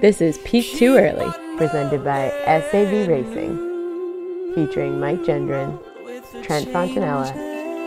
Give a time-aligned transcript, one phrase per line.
[0.00, 5.76] This is Peak Too Early, presented by SAV Racing, featuring Mike Gendron,
[6.44, 7.34] Trent Fontanella,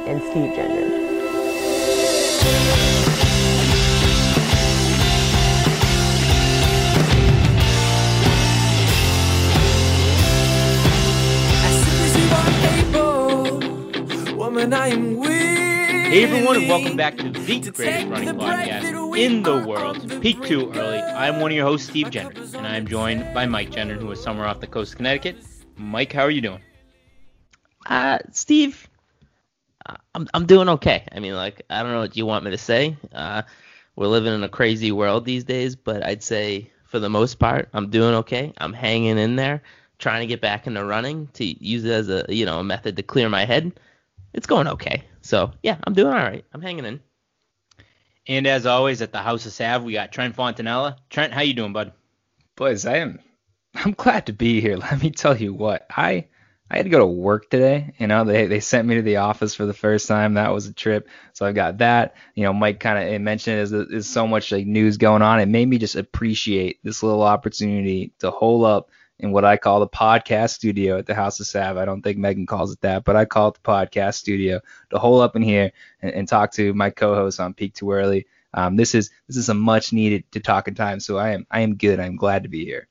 [0.07, 0.93] and Steve Gendron.
[16.14, 20.71] Hey everyone, and welcome back to the greatest running podcast in the world, Peak Too
[20.71, 21.00] Early.
[21.00, 24.21] I'm one of your hosts, Steve Gendron, and I'm joined by Mike Gendron, who is
[24.21, 25.38] somewhere off the coast of Connecticut.
[25.75, 26.60] Mike, how are you doing?
[27.88, 28.88] Uh, Steve,
[29.88, 31.04] uh, I'm I'm doing okay.
[31.11, 32.95] I mean, like I don't know what you want me to say.
[33.11, 33.41] Uh,
[33.95, 37.69] we're living in a crazy world these days, but I'd say for the most part,
[37.73, 38.53] I'm doing okay.
[38.59, 39.64] I'm hanging in there,
[39.97, 42.97] trying to get back into running to use it as a you know a method
[42.97, 43.72] to clear my head.
[44.33, 45.05] It's going okay.
[45.23, 46.45] So yeah, I'm doing all right.
[46.53, 47.00] I'm hanging in.
[48.27, 50.97] And as always, at the House of Sav, we got Trent Fontanella.
[51.09, 51.93] Trent, how you doing, bud?
[52.55, 53.19] Boys, I am.
[53.73, 54.77] I'm glad to be here.
[54.77, 55.88] Let me tell you what.
[55.89, 56.27] I
[56.69, 57.93] I had to go to work today.
[57.99, 60.33] You know, they they sent me to the office for the first time.
[60.33, 61.07] That was a trip.
[61.31, 62.15] So I got that.
[62.35, 65.39] You know, Mike kind of mentioned is is so much like news going on.
[65.39, 69.80] It made me just appreciate this little opportunity to hole up in what I call
[69.80, 71.78] the podcast studio at the House of Sav.
[71.78, 74.97] I don't think Megan calls it that, but I call it the podcast studio to
[74.97, 78.28] hole up in here and, and talk to my co-host on Peak Too Early.
[78.53, 81.61] Um, this is this is a much needed to talking time, so I am I
[81.61, 82.00] am good.
[82.00, 82.88] I'm glad to be here.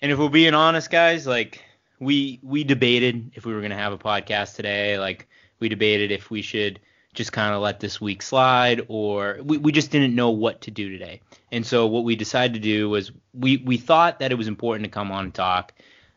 [0.00, 1.62] And if we're being honest, guys, like
[2.00, 4.98] we we debated if we were gonna have a podcast today.
[4.98, 6.80] Like we debated if we should
[7.16, 10.70] just kind of let this week slide or we, we just didn't know what to
[10.70, 11.20] do today.
[11.50, 14.84] And so what we decided to do was we, we thought that it was important
[14.84, 15.72] to come on and talk.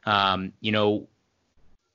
[0.06, 1.08] Um, you know,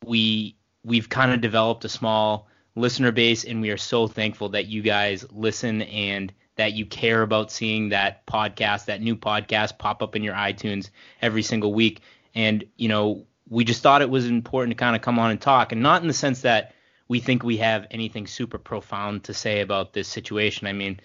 [0.04, 4.66] we we've kind of developed a small listener base and we are so thankful that
[4.66, 10.02] you guys listen and that you care about seeing that podcast, that new podcast pop
[10.02, 12.00] up in your iTunes every single week.
[12.34, 15.40] And, you know, we just thought it was important to kind of come on and
[15.40, 16.73] talk and not in the sense that
[17.08, 20.66] we think we have anything super profound to say about this situation.
[20.66, 21.00] I mean,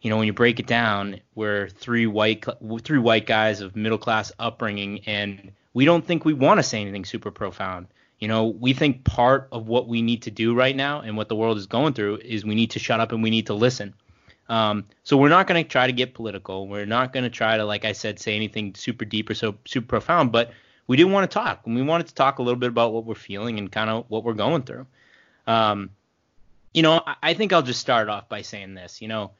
[0.00, 2.44] you know, when you break it down, we're three white
[2.82, 6.80] three white guys of middle class upbringing, and we don't think we want to say
[6.80, 7.86] anything super profound.
[8.20, 11.28] You know, we think part of what we need to do right now and what
[11.28, 13.54] the world is going through is we need to shut up and we need to
[13.54, 13.94] listen.
[14.48, 16.68] Um, so we're not going to try to get political.
[16.68, 19.56] We're not going to try to, like I said, say anything super deep or so
[19.64, 20.32] super profound.
[20.32, 20.52] But
[20.86, 23.04] we do want to talk, and we wanted to talk a little bit about what
[23.04, 24.86] we're feeling and kind of what we're going through.
[25.46, 25.90] Um,
[26.72, 29.00] you know, I, I think I'll just start off by saying this.
[29.00, 29.32] You know,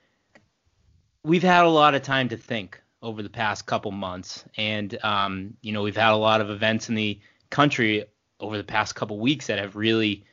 [1.22, 5.56] we've had a lot of time to think over the past couple months, and um,
[5.60, 7.20] you know, we've had a lot of events in the
[7.50, 8.04] country
[8.40, 10.24] over the past couple weeks that have really,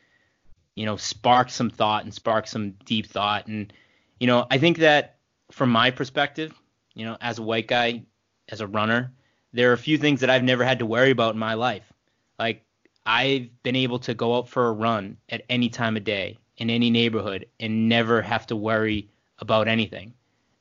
[0.75, 3.47] you know, sparked some thought and sparked some deep thought.
[3.47, 3.73] And
[4.19, 5.17] you know, I think that
[5.51, 6.53] from my perspective,
[6.93, 8.03] you know, as a white guy,
[8.49, 9.11] as a runner,
[9.53, 11.91] there are a few things that I've never had to worry about in my life.
[12.39, 12.63] Like
[13.05, 16.69] I've been able to go out for a run at any time of day in
[16.69, 20.13] any neighborhood and never have to worry about anything.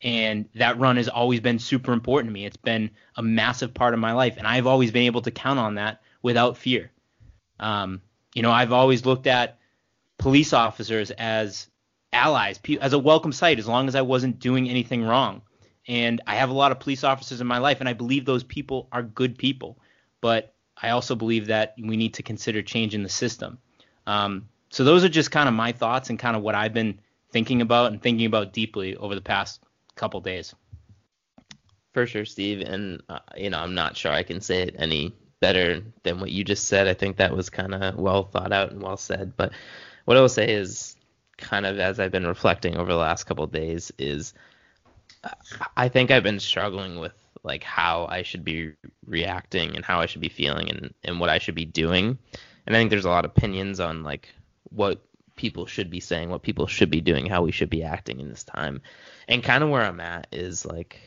[0.03, 2.47] And that run has always been super important to me.
[2.47, 5.59] It's been a massive part of my life, and I've always been able to count
[5.59, 6.91] on that without fear.
[7.59, 8.01] Um,
[8.35, 9.59] you know, I've always looked at
[10.17, 11.69] police officers as
[12.15, 15.43] allies, as a welcome sight, as long as I wasn't doing anything wrong.
[15.87, 18.45] And I have a lot of police officers in my life, and I believe those
[18.45, 19.79] people are good people.
[20.23, 23.59] But I also believe that we need to consider changing the system.
[24.07, 27.01] Um, so those are just kind of my thoughts and kind of what I've been
[27.31, 29.63] thinking about and thinking about deeply over the past
[29.97, 30.55] couple days.
[31.93, 35.13] For sure, Steve, and uh, you know I'm not sure I can say it any
[35.41, 36.87] better than what you just said.
[36.87, 39.37] I think that was kind of well thought out and well said.
[39.37, 39.53] But
[40.05, 40.97] what I will say is,
[41.37, 44.35] kind of as I've been reflecting over the last couple days, is
[45.77, 47.13] I think I've been struggling with
[47.43, 48.73] like how I should be
[49.07, 52.19] reacting and how I should be feeling and, and what I should be doing.
[52.67, 54.29] And I think there's a lot of opinions on like
[54.65, 55.03] what
[55.37, 58.29] people should be saying, what people should be doing, how we should be acting in
[58.29, 58.83] this time.
[59.27, 61.01] And kind of where I'm at is like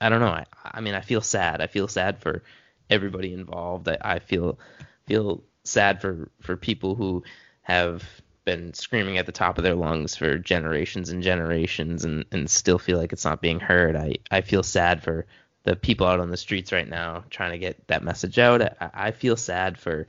[0.00, 0.28] I don't know.
[0.28, 1.60] I, I mean, I feel sad.
[1.60, 2.42] I feel sad for
[2.88, 3.88] everybody involved.
[3.88, 4.58] I, I feel
[5.06, 7.22] feel sad for for people who
[7.62, 8.04] have
[8.44, 12.78] been screaming at the top of their lungs for generations and generations and, and still
[12.78, 13.94] feel like it's not being heard.
[13.94, 15.26] I, I feel sad for
[15.64, 18.62] the people out on the streets right now trying to get that message out.
[18.62, 20.06] I, I feel sad for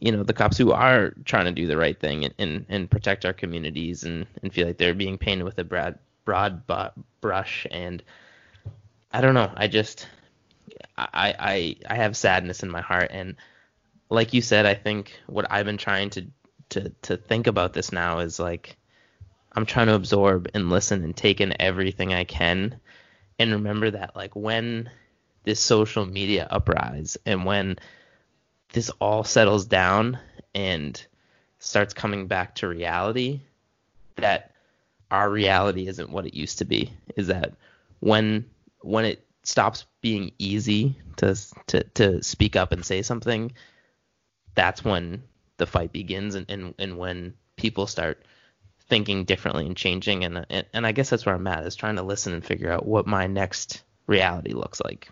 [0.00, 2.90] you know the cops who are trying to do the right thing and, and, and
[2.90, 6.62] protect our communities and, and feel like they're being painted with a broad broad
[7.20, 7.66] brush.
[7.70, 8.02] And
[9.12, 9.52] I don't know.
[9.54, 10.08] I just
[10.96, 13.10] I, I I have sadness in my heart.
[13.12, 13.36] And
[14.08, 16.26] like you said I think what I've been trying to
[16.70, 18.76] to to think about this now is like
[19.54, 22.80] I'm trying to absorb and listen and take in everything I can
[23.42, 24.88] and remember that like when
[25.44, 27.76] this social media uprise and when
[28.72, 30.18] this all settles down
[30.54, 31.04] and
[31.58, 33.40] starts coming back to reality
[34.16, 34.52] that
[35.10, 36.92] our reality isn't what it used to be.
[37.16, 37.54] Is that
[38.00, 38.46] when
[38.80, 41.36] when it stops being easy to
[41.66, 43.52] to to speak up and say something
[44.54, 45.22] that's when
[45.56, 48.24] the fight begins and and, and when people start
[48.92, 51.96] thinking differently and changing and, and and I guess that's where I'm at is trying
[51.96, 55.08] to listen and figure out what my next reality looks like.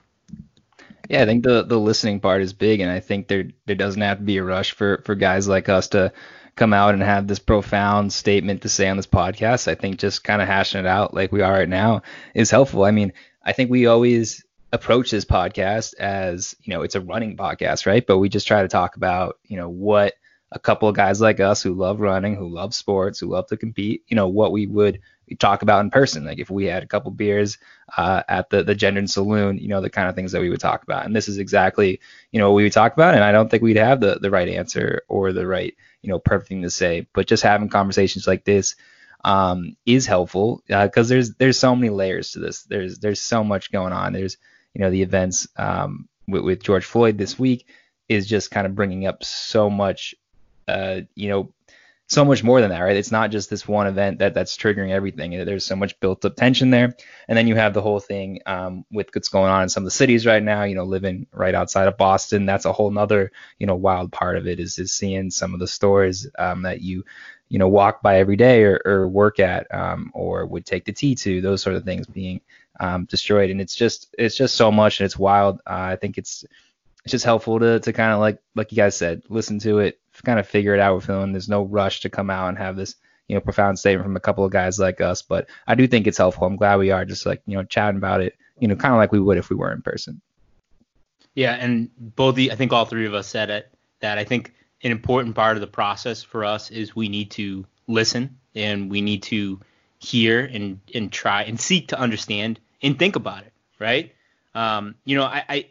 [1.09, 4.03] Yeah, I think the the listening part is big, and I think there there doesn't
[4.03, 6.13] have to be a rush for for guys like us to
[6.57, 9.67] come out and have this profound statement to say on this podcast.
[9.67, 12.03] I think just kind of hashing it out like we are right now
[12.35, 12.85] is helpful.
[12.85, 14.45] I mean, I think we always
[14.75, 18.07] approach this podcast as you know it's a running podcast, right?
[18.07, 20.13] But we just try to talk about you know what
[20.53, 23.57] a couple of guys like us who love running, who love sports, who love to
[23.57, 25.01] compete, you know, what we would
[25.39, 26.25] talk about in person.
[26.25, 27.59] Like if we had a couple beers
[27.97, 30.61] uh, at the the Gendron Saloon, you know, the kind of things that we would
[30.61, 31.07] talk about.
[31.07, 32.01] And this is exactly,
[32.33, 33.15] you know, what we would talk about.
[33.15, 36.19] And I don't think we'd have the the right answer or the right, you know,
[36.19, 37.07] perfect thing to say.
[37.13, 38.75] But just having conversations like this
[39.25, 42.65] um, is helpful because uh, there's there's so many layers to this.
[42.65, 44.13] There's there's so much going on.
[44.13, 44.37] There's
[44.75, 47.67] you know the events um, with, with George Floyd this week
[48.09, 50.15] is just kind of bringing up so much
[50.71, 51.53] uh, you know,
[52.11, 52.97] so much more than that, right?
[52.97, 55.31] It's not just this one event that that's triggering everything.
[55.31, 56.97] There's so much built up tension there,
[57.29, 59.87] and then you have the whole thing um, with what's going on in some of
[59.87, 60.65] the cities right now.
[60.65, 63.31] You know, living right outside of Boston, that's a whole nother
[63.61, 66.81] you know wild part of it is is seeing some of the stores um, that
[66.81, 67.05] you
[67.49, 70.93] you know walk by every day or, or work at um, or would take the
[70.93, 72.41] T to those sort of things being
[72.81, 75.61] um, destroyed, and it's just it's just so much and it's wild.
[75.65, 76.45] Uh, I think it's
[77.05, 80.01] it's just helpful to to kind of like like you guys said, listen to it,
[80.23, 81.33] kind of figure it out with him.
[81.33, 82.95] There's no rush to come out and have this,
[83.29, 85.23] you know, profound statement from a couple of guys like us.
[85.23, 86.47] But I do think it's helpful.
[86.47, 88.99] I'm glad we are just like, you know, chatting about it, you know, kind of
[88.99, 90.21] like we would if we were in person.
[91.35, 94.53] Yeah, and both the I think all three of us said it that I think
[94.83, 99.01] an important part of the process for us is we need to listen and we
[99.01, 99.61] need to
[99.99, 104.15] hear and and try and seek to understand and think about it, right?
[104.55, 105.67] Um, you know, I, I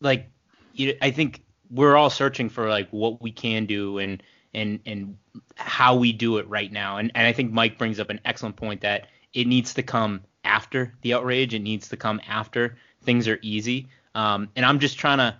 [0.00, 0.30] like
[0.74, 1.42] you know, I think
[1.72, 4.22] we're all searching for like what we can do and
[4.54, 5.16] and and
[5.56, 6.98] how we do it right now.
[6.98, 10.22] And and I think Mike brings up an excellent point that it needs to come
[10.44, 11.54] after the outrage.
[11.54, 13.88] It needs to come after things are easy.
[14.14, 15.36] Um, and I'm just trying to,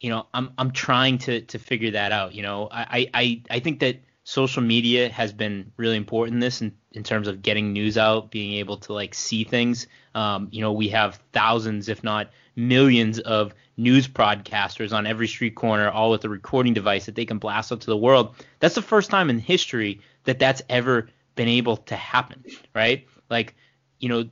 [0.00, 2.34] you know, I'm I'm trying to to figure that out.
[2.34, 6.62] You know, I I I think that social media has been really important in this
[6.62, 9.88] in, in terms of getting news out, being able to like see things.
[10.14, 15.56] Um, you know, we have thousands, if not millions, of news broadcasters on every street
[15.56, 18.36] corner, all with a recording device that they can blast out to the world.
[18.60, 23.08] That's the first time in history that that's ever been able to happen, right?
[23.28, 23.56] Like,
[23.98, 24.28] you know,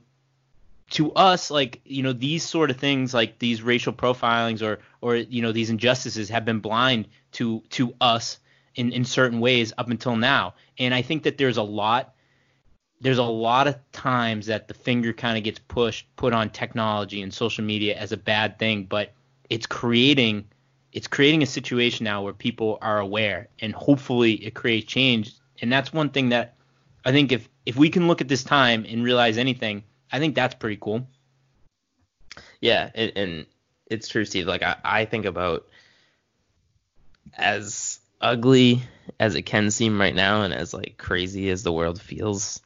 [0.91, 5.17] to us, like, you know, these sort of things, like these racial profilings or, or,
[5.17, 8.39] you know, these injustices have been blind to, to us
[8.79, 10.53] in, in certain ways up until now.
[10.77, 12.15] And I think that there's a lot
[13.01, 17.21] there's a lot of times that the finger kind of gets pushed put on technology
[17.21, 19.13] and social media as a bad thing, but
[19.49, 20.45] it's creating
[20.93, 25.33] it's creating a situation now where people are aware and hopefully it creates change.
[25.61, 26.55] And that's one thing that
[27.03, 30.35] I think if if we can look at this time and realize anything, I think
[30.35, 31.05] that's pretty cool.
[32.61, 33.45] Yeah, and, and
[33.87, 34.47] it's true, Steve.
[34.47, 35.67] Like I, I think about
[37.37, 38.81] as ugly
[39.19, 42.61] as it can seem right now and as like crazy as the world feels.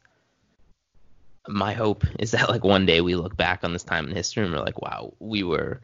[1.47, 4.45] My hope is that like one day we look back on this time in history
[4.45, 5.81] and we're like wow we were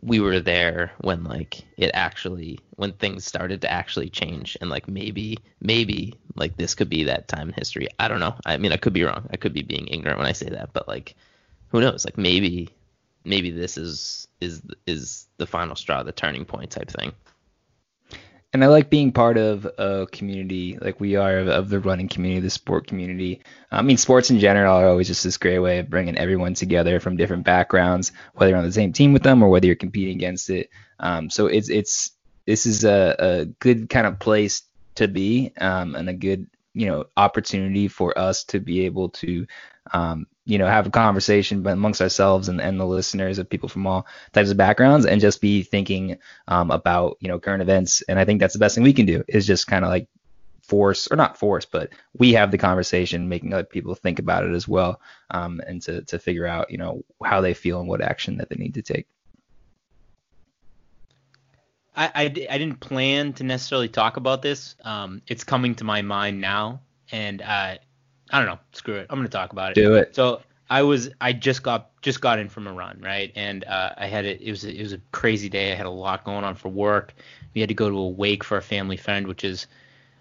[0.00, 4.56] we were there when like it actually when things started to actually change.
[4.60, 7.88] And like maybe maybe like this could be that time in history.
[7.98, 8.34] I don't know.
[8.44, 9.28] I mean i could be wrong.
[9.32, 11.14] I could be being ignorant when i say that but like
[11.68, 12.04] who knows?
[12.04, 12.70] Like maybe
[13.24, 17.12] maybe this is is is the final straw the turning point type thing
[18.52, 22.08] and I like being part of a community like we are of, of, the running
[22.08, 23.42] community, the sport community.
[23.70, 26.98] I mean, sports in general are always just this great way of bringing everyone together
[26.98, 30.16] from different backgrounds, whether you're on the same team with them or whether you're competing
[30.16, 30.70] against it.
[30.98, 32.12] Um, so it's it's
[32.46, 34.62] this is a, a good kind of place
[34.94, 39.46] to be um, and a good you know opportunity for us to be able to
[39.92, 43.86] um, you know, have a conversation amongst ourselves and, and the listeners of people from
[43.86, 48.02] all types of backgrounds and just be thinking um, about, you know, current events.
[48.08, 50.08] And I think that's the best thing we can do is just kind of like
[50.62, 54.54] force or not force, but we have the conversation, making other people think about it
[54.54, 58.00] as well um, and to, to figure out, you know, how they feel and what
[58.00, 59.06] action that they need to take.
[61.98, 64.76] I, I, I didn't plan to necessarily talk about this.
[64.84, 66.80] Um, it's coming to my mind now.
[67.10, 67.76] And uh,
[68.30, 68.58] I don't know.
[68.72, 69.06] Screw it.
[69.10, 69.74] I'm gonna talk about it.
[69.74, 70.14] Do it.
[70.14, 73.32] So I was I just got just got in from a run, right?
[73.34, 74.40] And uh, I had it.
[74.40, 75.72] It was a, it was a crazy day.
[75.72, 77.14] I had a lot going on for work.
[77.54, 79.66] We had to go to a wake for a family friend, which is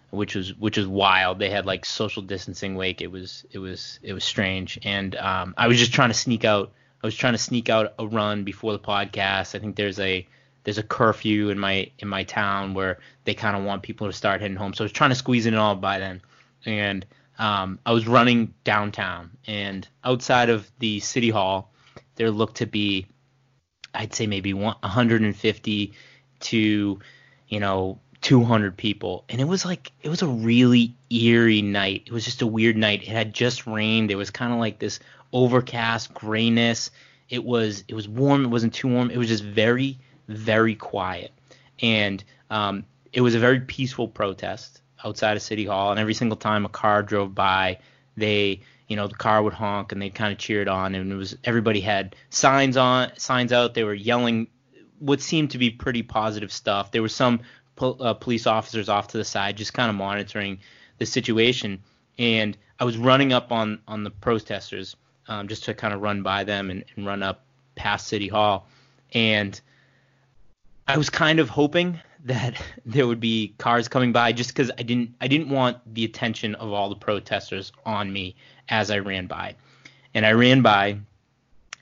[0.09, 1.37] which was which was wild.
[1.37, 3.01] They had like social distancing wake.
[3.01, 4.79] It was it was it was strange.
[4.83, 6.71] And um, I was just trying to sneak out.
[7.03, 9.53] I was trying to sneak out a run before the podcast.
[9.53, 10.27] I think there's a
[10.67, 14.11] there's a curfew in my in my town where they kind of want people to
[14.11, 14.73] start heading home.
[14.73, 16.21] So I was trying to squeeze it in all by then.
[16.65, 17.05] And
[17.39, 21.71] um, I was running downtown, and outside of the city hall,
[22.15, 23.05] there looked to be,
[23.93, 25.93] I'd say maybe 150
[26.39, 26.99] to,
[27.47, 32.03] you know, 200 people, and it was like it was a really eerie night.
[32.07, 33.03] It was just a weird night.
[33.03, 34.11] It had just rained.
[34.11, 34.99] It was kind of like this
[35.31, 36.91] overcast grayness.
[37.29, 38.43] It was it was warm.
[38.43, 39.11] It wasn't too warm.
[39.11, 41.31] It was just very very quiet,
[41.81, 46.37] and um, it was a very peaceful protest outside of City Hall, and every single
[46.37, 47.79] time a car drove by,
[48.15, 51.15] they, you know, the car would honk and they kind of cheered on, and it
[51.15, 53.73] was everybody had signs on, signs out.
[53.73, 54.47] They were yelling
[54.99, 56.91] what seemed to be pretty positive stuff.
[56.91, 57.41] There were some
[57.75, 60.59] po- uh, police officers off to the side, just kind of monitoring
[60.97, 61.83] the situation,
[62.17, 64.95] and I was running up on on the protesters
[65.27, 67.43] um, just to kind of run by them and, and run up
[67.75, 68.67] past City Hall,
[69.13, 69.59] and
[70.87, 74.83] I was kind of hoping that there would be cars coming by just because I
[74.83, 78.35] didn't I didn't want the attention of all the protesters on me
[78.69, 79.55] as I ran by.
[80.13, 80.99] And I ran by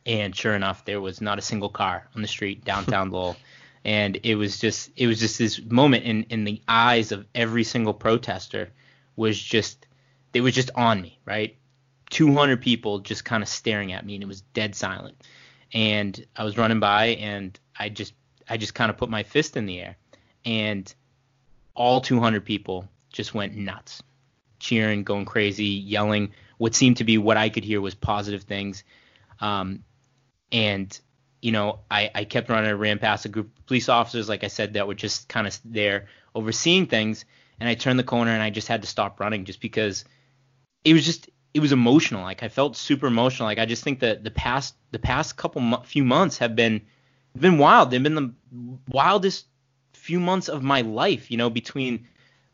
[0.06, 3.38] and sure enough there was not a single car on the street downtown Lowell.
[3.84, 7.64] And it was just it was just this moment in, in the eyes of every
[7.64, 8.72] single protester
[9.16, 9.86] was just
[10.34, 11.56] it was just on me, right?
[12.10, 15.16] 200 people just kind of staring at me and it was dead silent.
[15.74, 18.14] And I was running by and I just
[18.50, 19.98] I just kind of put my fist in the air
[20.46, 20.94] and
[21.74, 24.02] all 200 people just went nuts,
[24.60, 26.32] cheering, going crazy, yelling.
[26.58, 28.84] What seemed to be what I could hear was positive things.
[29.40, 29.84] Um,
[30.52, 30.98] and
[31.42, 32.70] you know, I, I kept running.
[32.70, 35.46] I ran past a group of police officers, like I said, that were just kind
[35.46, 37.26] of there overseeing things.
[37.60, 40.06] And I turned the corner and I just had to stop running just because
[40.84, 42.24] it was just it was emotional.
[42.24, 43.48] Like I felt super emotional.
[43.48, 46.82] Like I just think that the past the past couple mo- few months have been
[47.42, 47.92] been wild.
[47.92, 48.34] They've been the
[48.90, 49.46] wildest
[49.94, 52.08] few months of my life, you know, between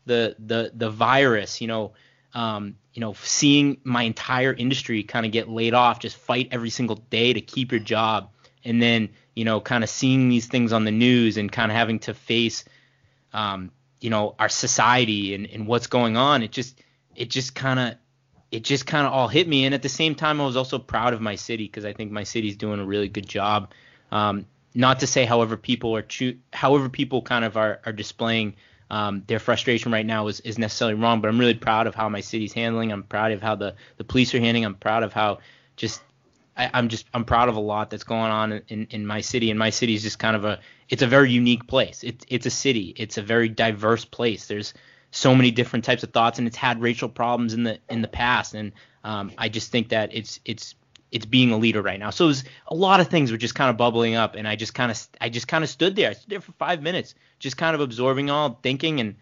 [0.06, 1.92] the the the virus, you know,
[2.34, 6.70] um, you know, seeing my entire industry kind of get laid off, just fight every
[6.70, 8.30] single day to keep your job,
[8.64, 11.76] and then you know, kind of seeing these things on the news and kind of
[11.76, 12.64] having to face,
[13.32, 13.70] um,
[14.00, 16.42] you know, our society and, and what's going on.
[16.42, 16.80] It just
[17.14, 17.94] it just kind of
[18.50, 20.78] it just kind of all hit me, and at the same time, I was also
[20.78, 23.72] proud of my city because I think my city's doing a really good job.
[24.10, 28.54] Um, not to say however people are cho- however people kind of are, are displaying
[28.90, 32.08] um, their frustration right now is, is necessarily wrong but i'm really proud of how
[32.08, 32.92] my city's handling.
[32.92, 34.64] I'm proud of how the, the police are handling.
[34.64, 35.38] I'm proud of how
[35.76, 36.02] just
[36.56, 39.50] I, am just i'm proud of a lot that's going on in, in my city
[39.50, 40.60] and my city is just kind of a
[40.92, 42.04] it's a very unique place.
[42.04, 42.94] It's it's a city.
[42.98, 44.46] It's a very diverse place.
[44.46, 44.74] There's
[45.10, 48.08] so many different types of thoughts and it's had racial problems in the in the
[48.08, 48.54] past.
[48.54, 48.72] And
[49.04, 50.74] um, i just think that it's it's
[51.12, 52.10] it's being a leader right now.
[52.10, 54.56] So it was a lot of things were just kind of bubbling up, and I
[54.56, 56.10] just kind of I just kind of stood there.
[56.10, 59.16] I stood there for five minutes, just kind of absorbing all, thinking, and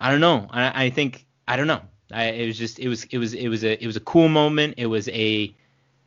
[0.00, 0.48] I don't know.
[0.50, 1.82] I, I think I don't know.
[2.12, 4.28] I, it was just it was it was it was a it was a cool
[4.28, 4.74] moment.
[4.76, 5.54] It was a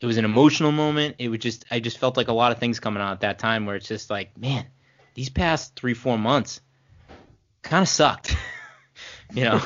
[0.01, 1.15] it was an emotional moment.
[1.19, 3.39] It was just I just felt like a lot of things coming on at that
[3.39, 4.65] time where it's just like man,
[5.13, 6.59] these past three four months
[7.61, 8.35] kind of sucked,
[9.33, 9.61] you know.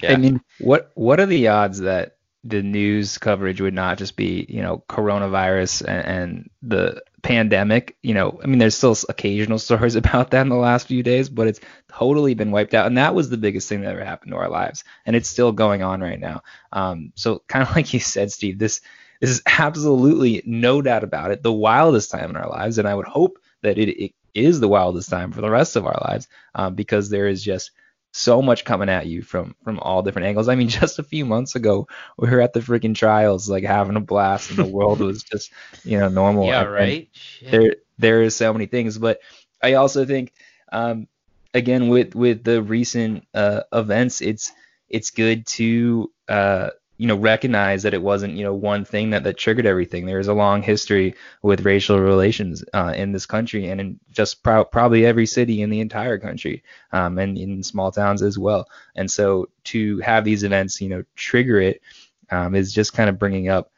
[0.00, 0.12] yeah.
[0.12, 2.15] I mean, what what are the odds that
[2.48, 7.96] the news coverage would not just be, you know, coronavirus and, and, the pandemic.
[8.02, 11.28] You know, I mean, there's still occasional stories about that in the last few days,
[11.28, 12.86] but it's totally been wiped out.
[12.86, 14.84] And that was the biggest thing that ever happened to our lives.
[15.04, 16.42] And it's still going on right now.
[16.72, 18.80] Um, so kind of like you said, Steve, this,
[19.20, 22.78] this is absolutely no doubt about it, the wildest time in our lives.
[22.78, 25.86] And I would hope that it, it is the wildest time for the rest of
[25.86, 27.72] our lives um, because there is just–
[28.16, 30.48] so much coming at you from from all different angles.
[30.48, 33.96] I mean, just a few months ago, we were at the freaking trials, like having
[33.96, 35.52] a blast, and the world was just
[35.84, 36.46] you know normal.
[36.46, 37.08] Yeah, right.
[37.42, 39.20] There there is so many things, but
[39.62, 40.32] I also think,
[40.72, 41.08] um,
[41.52, 44.50] again with with the recent uh, events, it's
[44.88, 49.24] it's good to uh, you know recognize that it wasn't you know one thing that
[49.24, 50.06] that triggered everything.
[50.06, 54.42] There is a long history with racial relations uh, in this country and in just
[54.42, 56.62] pro- probably every city in the entire country
[56.92, 58.68] um, and in small towns as well.
[58.94, 61.82] And so to have these events you know trigger it
[62.30, 63.70] um, is just kind of bringing up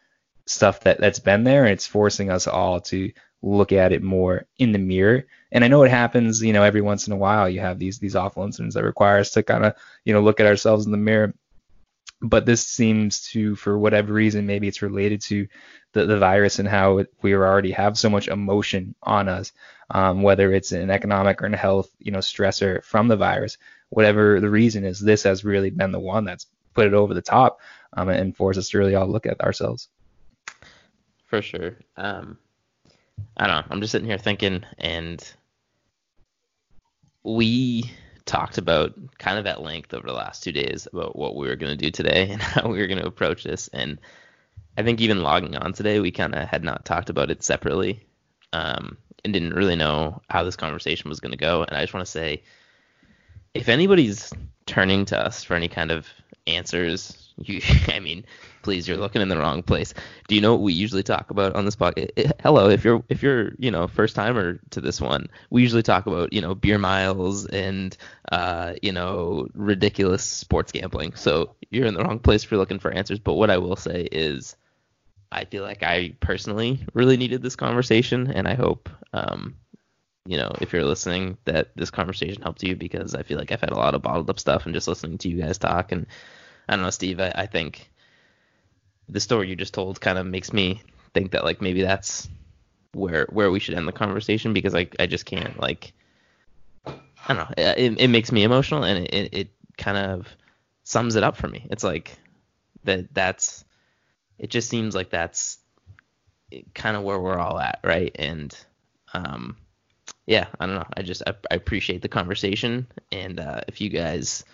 [0.46, 4.46] stuff that that's been there and it's forcing us all to look at it more
[4.58, 5.26] in the mirror.
[5.52, 7.98] And I know it happens you know every once in a while you have these
[7.98, 10.92] these awful incidents that require us to kind of you know look at ourselves in
[10.92, 11.34] the mirror
[12.20, 15.46] but this seems to, for whatever reason, maybe it's related to
[15.92, 19.52] the, the virus and how it, we already have so much emotion on us,
[19.90, 23.56] um, whether it's an economic or a health, you know, stressor from the virus,
[23.90, 27.22] whatever the reason is, this has really been the one that's put it over the
[27.22, 27.60] top
[27.94, 29.88] um, and forced us to really all look at ourselves.
[31.26, 31.76] For sure.
[31.96, 32.38] Um,
[33.36, 33.66] I don't know.
[33.70, 35.22] I'm just sitting here thinking, and
[37.22, 37.90] we
[38.28, 41.56] talked about kind of at length over the last two days about what we were
[41.56, 43.68] going to do today and how we were going to approach this.
[43.68, 43.98] And
[44.76, 48.06] I think even logging on today, we kind of had not talked about it separately
[48.52, 51.64] um, and didn't really know how this conversation was going to go.
[51.64, 52.42] And I just want to say,
[53.54, 54.32] if anybody's
[54.66, 56.06] turning to us for any kind of
[56.46, 58.24] answers you, I mean,
[58.62, 59.94] please, you're looking in the wrong place.
[60.28, 62.32] Do you know what we usually talk about on this podcast?
[62.42, 66.06] Hello, if you're if you're you know first timer to this one, we usually talk
[66.06, 67.96] about you know beer miles and
[68.30, 71.14] uh, you know ridiculous sports gambling.
[71.14, 73.18] So you're in the wrong place if you're looking for answers.
[73.18, 74.56] But what I will say is,
[75.30, 79.56] I feel like I personally really needed this conversation, and I hope um,
[80.28, 83.62] you know, if you're listening, that this conversation helped you because I feel like I've
[83.62, 86.06] had a lot of bottled up stuff and just listening to you guys talk and
[86.68, 87.20] I don't know, Steve.
[87.20, 87.90] I, I think
[89.08, 90.82] the story you just told kind of makes me
[91.14, 92.28] think that like maybe that's
[92.92, 95.92] where where we should end the conversation because I I just can't like
[96.86, 97.54] I don't know.
[97.56, 100.28] It, it makes me emotional and it, it kind of
[100.84, 101.66] sums it up for me.
[101.70, 102.16] It's like
[102.84, 103.64] that that's
[104.38, 105.58] it just seems like that's
[106.74, 108.14] kind of where we're all at, right?
[108.18, 108.56] And
[109.14, 109.56] um
[110.26, 110.86] yeah, I don't know.
[110.96, 114.44] I just I, I appreciate the conversation and uh, if you guys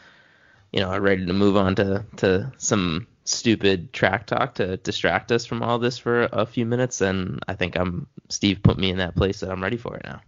[0.75, 5.31] you know, are ready to move on to to some stupid track talk to distract
[5.31, 8.90] us from all this for a few minutes, and I think I'm Steve put me
[8.90, 10.21] in that place that I'm ready for it now.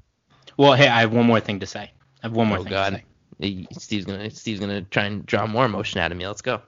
[0.56, 1.90] Well, hey, I have one more thing to say.
[2.22, 3.02] I have one more oh, thing God.
[3.40, 3.66] to say.
[3.72, 6.26] Steve's gonna Steve's gonna try and draw more emotion out of me.
[6.26, 6.62] Let's go.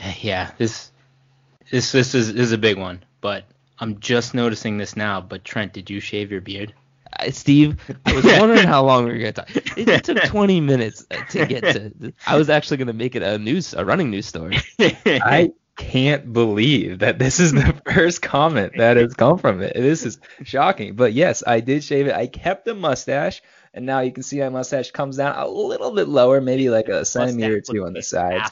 [0.22, 0.90] Yeah, this
[1.70, 3.44] this this is, is a big one, but
[3.78, 5.20] I'm just noticing this now.
[5.20, 6.72] But Trent, did you shave your beard?
[7.30, 9.50] Steve, I was wondering how long we were gonna talk.
[9.76, 12.12] It took 20 minutes uh, to get to.
[12.26, 14.58] I was actually gonna make it a news, a running news story.
[14.78, 19.74] I can't believe that this is the first comment that has come from it.
[19.74, 20.96] This is shocking.
[20.96, 22.14] But yes, I did shave it.
[22.14, 25.92] I kept the mustache, and now you can see my mustache comes down a little
[25.92, 28.50] bit lower, maybe like a centimeter or two on the sides.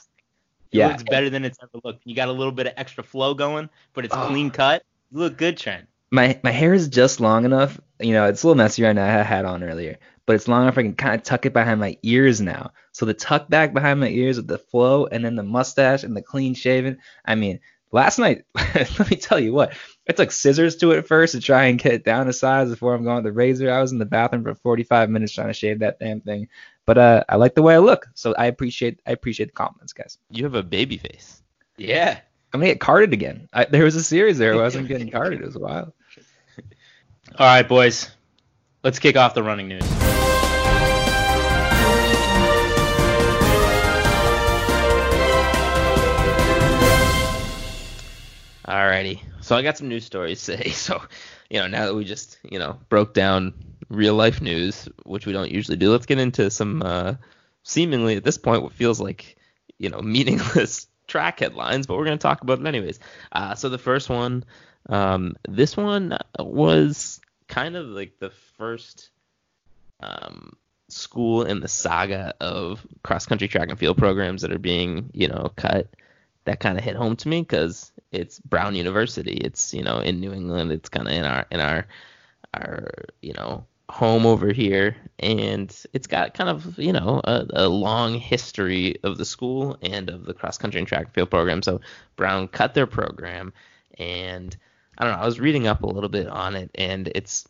[0.72, 2.02] It yeah, looks better than it's ever looked.
[2.04, 4.28] You got a little bit of extra flow going, but it's oh.
[4.28, 4.84] clean cut.
[5.10, 7.80] You look good, Trent my my hair is just long enough.
[8.00, 9.04] You know, it's a little messy right now.
[9.04, 11.46] I had a hat on earlier, but it's long enough I can kind of tuck
[11.46, 12.72] it behind my ears now.
[12.92, 16.16] So the tuck back behind my ears with the flow, and then the mustache and
[16.16, 16.98] the clean shaven.
[17.24, 17.60] I mean,
[17.92, 18.44] last night,
[18.74, 19.74] let me tell you what.
[20.08, 22.94] I took scissors to it first to try and get it down to size before
[22.94, 23.70] I'm going with the razor.
[23.70, 26.48] I was in the bathroom for 45 minutes trying to shave that damn thing.
[26.86, 29.92] But uh, I like the way I look, so I appreciate I appreciate the compliments,
[29.92, 30.18] guys.
[30.30, 31.42] You have a baby face.
[31.76, 32.18] Yeah.
[32.52, 33.48] I'm gonna get carded again.
[33.52, 35.40] I, there was a series there where I wasn't getting carded.
[35.40, 35.92] It was wild.
[37.38, 38.10] All right, boys.
[38.82, 39.82] Let's kick off the running news.
[48.66, 49.20] Alrighty.
[49.40, 50.70] So I got some news stories today.
[50.70, 51.02] So,
[51.48, 53.54] you know, now that we just, you know, broke down
[53.88, 57.14] real life news, which we don't usually do, let's get into some uh,
[57.62, 59.36] seemingly at this point what feels like,
[59.78, 63.00] you know, meaningless track headlines, but we're going to talk about it anyways.
[63.32, 64.44] Uh, so the first one,
[64.88, 69.10] um, this one was kind of like the first
[70.00, 70.56] um,
[70.88, 75.28] school in the saga of cross country track and field programs that are being, you
[75.28, 75.88] know, cut.
[76.44, 79.34] That kind of hit home to me because it's Brown University.
[79.34, 80.72] It's you know in New England.
[80.72, 81.86] It's kind of in our in our
[82.54, 82.88] our
[83.20, 88.14] you know home over here, and it's got kind of you know a, a long
[88.14, 91.62] history of the school and of the cross country and track and field program.
[91.62, 91.80] So
[92.16, 93.52] Brown cut their program,
[93.98, 94.56] and
[94.98, 95.22] I don't know.
[95.22, 97.48] I was reading up a little bit on it, and it's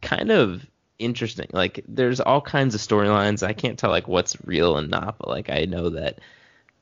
[0.00, 0.66] kind of
[0.98, 1.48] interesting.
[1.52, 3.46] Like, there's all kinds of storylines.
[3.46, 6.20] I can't tell like what's real and not, but like I know that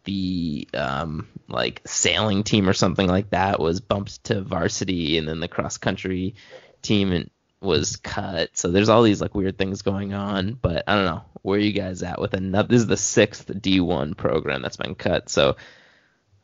[0.05, 5.41] the um like sailing team or something like that was bumped to varsity, and then
[5.41, 6.35] the cross country
[6.83, 7.29] team
[7.61, 8.57] was cut.
[8.57, 10.55] So there's all these like weird things going on.
[10.55, 12.69] But I don't know where you guys at with another.
[12.69, 15.29] This is the sixth D1 program that's been cut.
[15.29, 15.57] So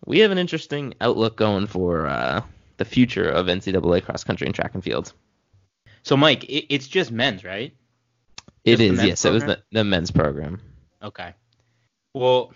[0.05, 2.43] we have an interesting outlook going for uh,
[2.77, 5.13] the future of NCAA cross country and track and field.
[6.03, 7.75] So Mike, it, it's just men's, right?
[8.65, 9.23] It just is, yes.
[9.23, 9.43] Program?
[9.43, 10.61] It was the, the men's program.
[11.03, 11.33] Okay.
[12.15, 12.53] Well,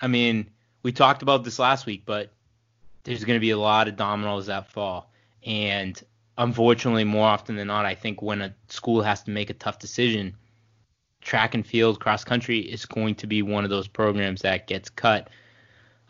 [0.00, 0.50] I mean,
[0.82, 2.32] we talked about this last week, but
[3.04, 5.12] there's going to be a lot of dominoes that fall,
[5.44, 6.00] and
[6.38, 9.78] unfortunately, more often than not, I think when a school has to make a tough
[9.78, 10.36] decision,
[11.20, 14.88] track and field, cross country is going to be one of those programs that gets
[14.90, 15.28] cut.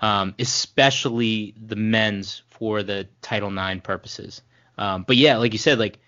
[0.01, 4.43] Um, especially the men's for the Title IX purposes.
[4.79, 5.99] Um, but yeah, like you said, like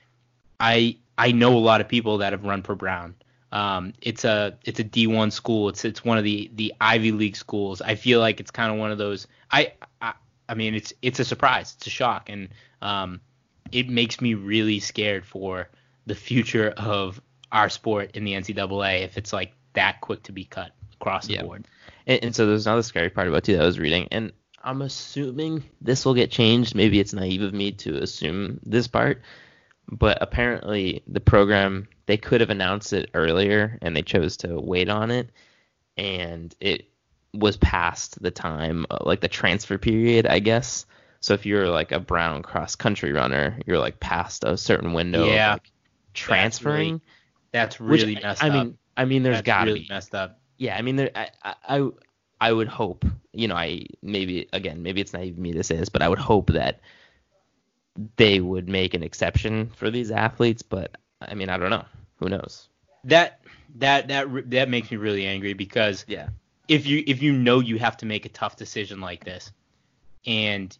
[0.61, 3.15] I I know a lot of people that have run for Brown.
[3.51, 5.69] Um, it's a it's a D1 school.
[5.71, 7.81] It's it's one of the the Ivy League schools.
[7.81, 9.27] I feel like it's kind of one of those.
[9.51, 9.73] I,
[10.03, 10.13] I
[10.49, 11.75] I mean it's it's a surprise.
[11.79, 12.49] It's a shock, and
[12.83, 13.21] um,
[13.73, 15.69] it makes me really scared for
[16.07, 17.21] the future of
[17.51, 21.35] our sport in the NCAA if it's like that quick to be cut across the
[21.35, 21.43] Yeah.
[21.43, 21.67] board.
[22.09, 24.33] And, and so there's another scary part about too that I was reading, and
[24.65, 26.75] I'm assuming this will get changed.
[26.75, 29.23] Maybe it's naive of me to assume this part,
[29.89, 34.89] but apparently the program they could have announced it earlier, and they chose to wait
[34.89, 35.31] on it,
[35.97, 36.87] and it
[37.35, 40.87] was past the time, uh, like the transfer period, I guess.
[41.21, 45.27] So if you're like a Brown cross country runner, you're like past a certain window
[45.27, 45.51] Yeah.
[45.51, 45.71] of like
[46.15, 47.01] transferring.
[47.53, 48.55] That's which, really messed I up.
[48.55, 50.41] mean, I mean, there's That's got to really be messed up.
[50.59, 51.31] Yeah, I mean, there, I,
[51.65, 51.89] I,
[52.41, 55.89] I, would hope, you know, I maybe again, maybe it's naive me to say this,
[55.89, 56.81] but I would hope that
[58.17, 60.63] they would make an exception for these athletes.
[60.63, 61.85] But I mean, I don't know.
[62.17, 62.69] Who knows?
[63.05, 63.41] That
[63.77, 66.29] that that that makes me really angry because Yeah,
[66.67, 69.53] if you if you know you have to make a tough decision like this,
[70.27, 70.77] and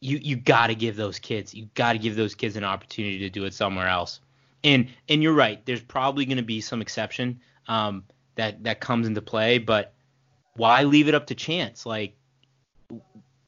[0.00, 3.20] you you got to give those kids you got to give those kids an opportunity
[3.20, 4.20] to do it somewhere else.
[4.64, 5.64] And and you're right.
[5.64, 8.04] There's probably going to be some exception um,
[8.36, 9.92] that that comes into play, but
[10.54, 11.84] why leave it up to chance?
[11.84, 12.16] Like,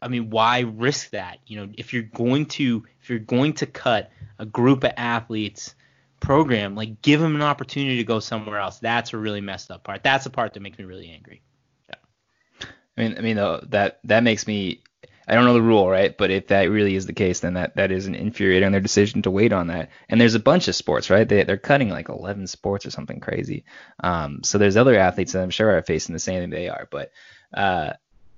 [0.03, 1.39] I mean, why risk that?
[1.47, 5.75] You know, if you're going to if you're going to cut a group of athletes
[6.21, 8.79] program, like give them an opportunity to go somewhere else.
[8.79, 10.03] That's a really messed up part.
[10.03, 11.43] That's the part that makes me really angry.
[11.89, 12.69] Yeah.
[12.97, 14.83] I mean, I mean, though, that that makes me.
[15.29, 16.17] I don't know the rule, right?
[16.17, 19.23] But if that really is the case, then that that is an infuriating their decision
[19.23, 19.91] to wait on that.
[20.09, 21.29] And there's a bunch of sports, right?
[21.29, 23.65] They they're cutting like 11 sports or something crazy.
[24.03, 26.89] Um, so there's other athletes that I'm sure are facing the same thing they are.
[26.91, 27.11] But
[27.53, 27.93] uh,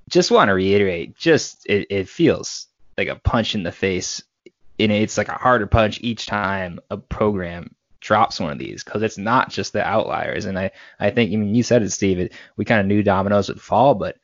[0.09, 2.67] just want to reiterate, just it, it feels
[2.99, 4.23] like a punch in the face.
[4.81, 9.03] And it's like a harder punch each time a program drops one of these because
[9.03, 10.47] it's not just the outliers.
[10.47, 12.19] And I I think I mean you said it, Steve.
[12.19, 14.17] It, we kind of knew dominoes would fall, but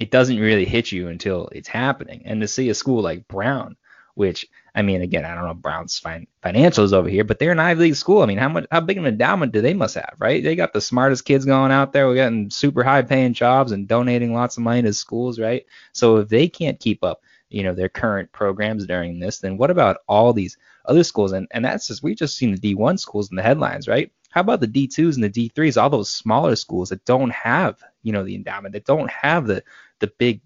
[0.00, 2.22] it doesn't really hit you until it's happening.
[2.24, 3.76] And to see a school like Brown,
[4.14, 7.58] which I mean, again, I don't know Brown's fin- financials over here, but they're an
[7.58, 8.22] Ivy League school.
[8.22, 10.42] I mean, how much, how big an endowment do they must have, right?
[10.42, 12.06] They got the smartest kids going out there.
[12.06, 15.66] We're getting super high paying jobs and donating lots of money to schools, right?
[15.92, 19.70] So if they can't keep up, you know, their current programs during this, then what
[19.70, 21.32] about all these other schools?
[21.32, 24.12] And and that's just we've just seen the D1 schools in the headlines, right?
[24.30, 28.12] How about the D2s and the D3s, all those smaller schools that don't have, you
[28.12, 29.62] know, the endowment, that don't have the
[29.98, 30.40] the big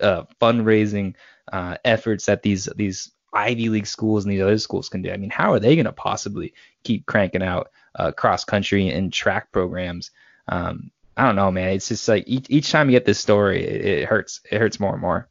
[0.00, 1.14] uh, fundraising
[1.52, 5.12] uh, efforts that these these Ivy League schools and these other schools can do.
[5.12, 9.12] I mean, how are they going to possibly keep cranking out uh, cross country and
[9.12, 10.10] track programs?
[10.48, 11.70] Um, I don't know, man.
[11.70, 14.40] It's just like each, each time you get this story, it, it hurts.
[14.50, 15.28] It hurts more and more.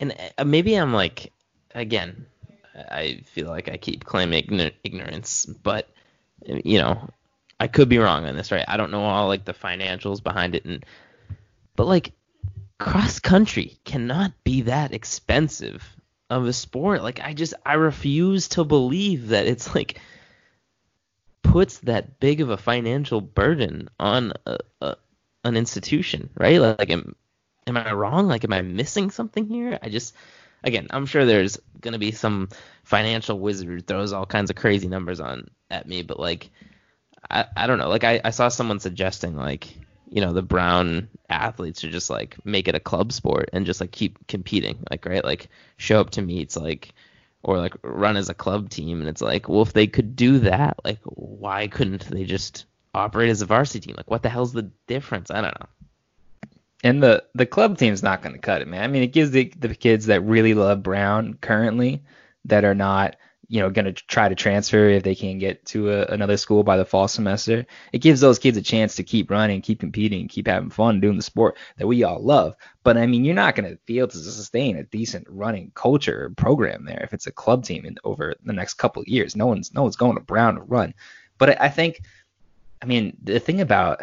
[0.00, 1.32] and uh, maybe I'm like,
[1.74, 2.26] again,
[2.74, 5.88] I feel like I keep claiming ignorance, but
[6.46, 7.10] you know,
[7.60, 8.64] I could be wrong on this, right?
[8.66, 10.84] I don't know all like the financials behind it, and
[11.76, 12.12] but like
[12.78, 15.84] cross country cannot be that expensive
[16.30, 17.02] of a sport.
[17.02, 20.00] Like I just I refuse to believe that it's like
[21.42, 24.96] puts that big of a financial burden on a, a,
[25.44, 26.60] an institution, right?
[26.60, 27.14] Like, am,
[27.66, 28.26] am I wrong?
[28.26, 29.78] Like am I missing something here?
[29.82, 30.14] I just
[30.64, 32.48] again, I'm sure there's gonna be some
[32.84, 36.50] financial wizard who throws all kinds of crazy numbers on at me, but like
[37.28, 37.88] I, I don't know.
[37.88, 39.76] Like I, I saw someone suggesting like
[40.08, 43.80] you know the brown athletes should just like make it a club sport and just
[43.80, 45.24] like keep competing like right?
[45.24, 46.92] Like show up to meets like
[47.42, 49.00] or like run as a club team.
[49.00, 53.30] And it's like well if they could do that like why couldn't they just operate
[53.30, 53.94] as a varsity team?
[53.96, 55.30] Like what the hell's the difference?
[55.30, 55.66] I don't know.
[56.82, 58.82] And the the club team's not going to cut it, man.
[58.82, 62.02] I mean, it gives the the kids that really love Brown currently
[62.46, 63.16] that are not
[63.50, 66.62] you know going to try to transfer if they can't get to a, another school
[66.62, 67.66] by the fall semester.
[67.92, 71.16] It gives those kids a chance to keep running, keep competing, keep having fun doing
[71.16, 72.54] the sport that we all love.
[72.84, 76.26] But I mean, you're not going to be able to sustain a decent running culture
[76.26, 79.34] or program there if it's a club team in over the next couple years.
[79.34, 80.94] No one's no one's going to Brown to run.
[81.36, 82.02] But I, I think,
[82.80, 84.00] I mean, the thing about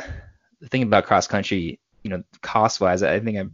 [0.60, 3.45] the thing about cross country, you know, cost wise, I think I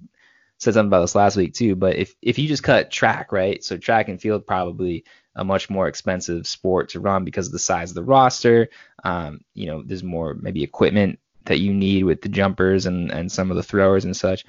[0.58, 1.76] said something about this last week too.
[1.76, 3.64] But if if you just cut track, right?
[3.64, 7.60] So track and field probably a much more expensive sport to run because of the
[7.60, 8.70] size of the roster.
[9.04, 13.32] Um, you know, there's more maybe equipment that you need with the jumpers and and
[13.32, 14.46] some of the throwers and such.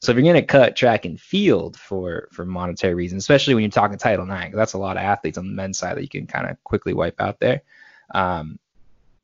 [0.00, 3.62] So if you're going to cut track and field for for monetary reasons, especially when
[3.62, 6.08] you're talking Title IX, that's a lot of athletes on the men's side that you
[6.08, 7.62] can kind of quickly wipe out there.
[8.14, 8.58] Um,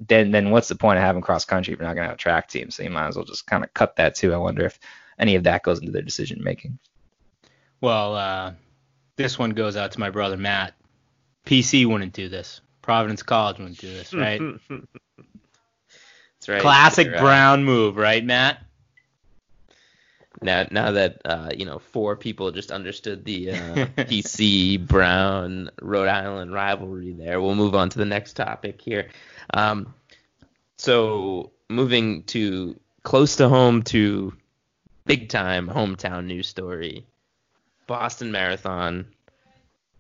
[0.01, 2.17] then then what's the point of having cross country if you're not going to have
[2.17, 2.71] a track team?
[2.71, 4.35] So you might as well just kind of cut that too.
[4.35, 4.79] I wonder if
[5.19, 6.79] any of that goes into their decision making.
[7.81, 8.53] Well, uh,
[9.17, 10.75] this one goes out to my brother Matt.
[11.45, 12.61] PC wouldn't do this.
[12.83, 14.41] Providence College wouldn't do this, right?
[14.69, 16.61] That's right.
[16.61, 18.59] Classic uh, Brown move, right, Matt?
[20.43, 23.55] Now, now that uh, you know, four people just understood the uh,
[23.97, 27.13] PC Brown Rhode Island rivalry.
[27.13, 29.09] There, we'll move on to the next topic here.
[29.53, 29.95] Um,
[30.77, 34.35] so, moving to close to home to
[35.07, 37.07] big time hometown news story.
[37.87, 39.07] Boston Marathon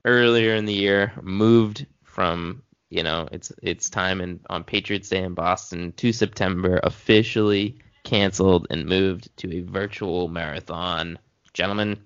[0.04, 5.22] earlier in the year moved from you know its its time in on Patriots Day
[5.22, 11.18] in Boston to September officially canceled and moved to a virtual marathon.
[11.52, 11.98] Gentlemen,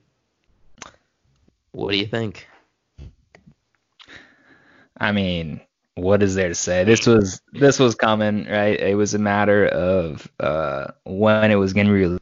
[1.72, 2.48] what do you think?
[5.00, 5.60] I mean,
[5.94, 6.84] what is there to say?
[6.84, 8.78] This was this was coming, right?
[8.78, 12.18] It was a matter of uh, when it was going to be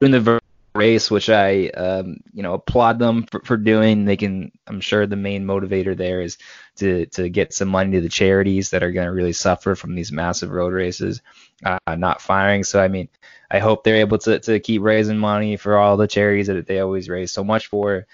[0.00, 0.40] in the
[0.74, 4.04] race, which I um, you know applaud them for, for doing.
[4.04, 6.38] They can, I'm sure, the main motivator there is
[6.76, 9.94] to to get some money to the charities that are going to really suffer from
[9.94, 11.20] these massive road races
[11.64, 12.64] uh, not firing.
[12.64, 13.08] So I mean,
[13.50, 16.80] I hope they're able to to keep raising money for all the charities that they
[16.80, 18.06] always raise so much for.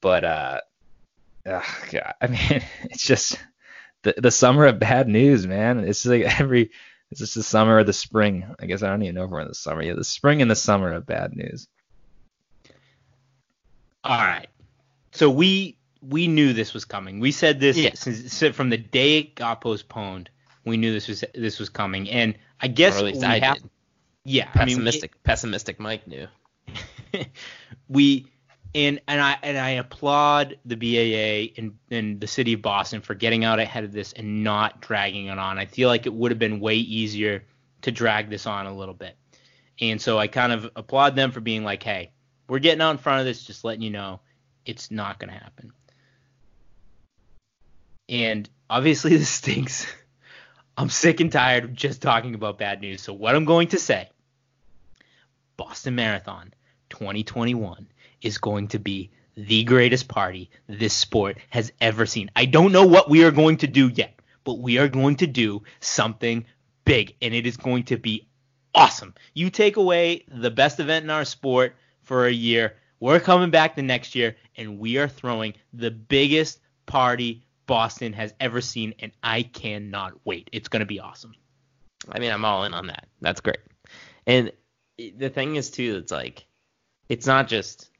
[0.00, 0.60] But uh,
[1.46, 3.38] ugh, God, I mean, it's just
[4.02, 5.80] the the summer of bad news, man.
[5.80, 6.70] It's like every
[7.10, 8.54] it's just the summer or the spring.
[8.60, 9.82] I guess I don't even know if we're in the summer.
[9.82, 11.66] Yeah, the spring and the summer of bad news.
[14.04, 14.48] All right.
[15.12, 17.20] So we we knew this was coming.
[17.20, 17.90] We said this Yeah.
[17.94, 20.30] since, from the day it got postponed.
[20.64, 23.38] We knew this was this was coming, and I guess or at least we I
[23.40, 23.70] have, did.
[24.24, 24.48] yeah.
[24.54, 26.26] I mean, Pessimistic, pessimistic Mike knew.
[27.88, 28.26] we
[28.74, 33.14] and and I and I applaud the BAA and, and the city of Boston for
[33.14, 35.58] getting out ahead of this and not dragging it on.
[35.58, 37.44] I feel like it would have been way easier
[37.82, 39.16] to drag this on a little bit.
[39.80, 42.12] And so I kind of applaud them for being like, hey,
[42.50, 44.18] we're getting out in front of this, just letting you know
[44.66, 45.72] it's not going to happen.
[48.08, 49.86] And obviously this stinks.
[50.76, 53.02] I'm sick and tired of just talking about bad news.
[53.02, 54.10] So what I'm going to say,
[55.56, 56.52] Boston Marathon
[56.88, 57.86] 2021
[58.20, 62.32] is going to be the greatest party this sport has ever seen.
[62.34, 65.28] I don't know what we are going to do yet, but we are going to
[65.28, 66.46] do something
[66.84, 68.26] big and it is going to be
[68.74, 69.14] awesome.
[69.34, 71.76] You take away the best event in our sport
[72.10, 76.58] for a year, we're coming back the next year and we are throwing the biggest
[76.86, 80.50] party Boston has ever seen and I cannot wait.
[80.50, 81.36] It's going to be awesome.
[82.08, 83.06] I mean, I'm all in on that.
[83.20, 83.60] That's great.
[84.26, 84.50] And
[84.98, 86.46] the thing is too, it's like,
[87.08, 87.90] it's not just.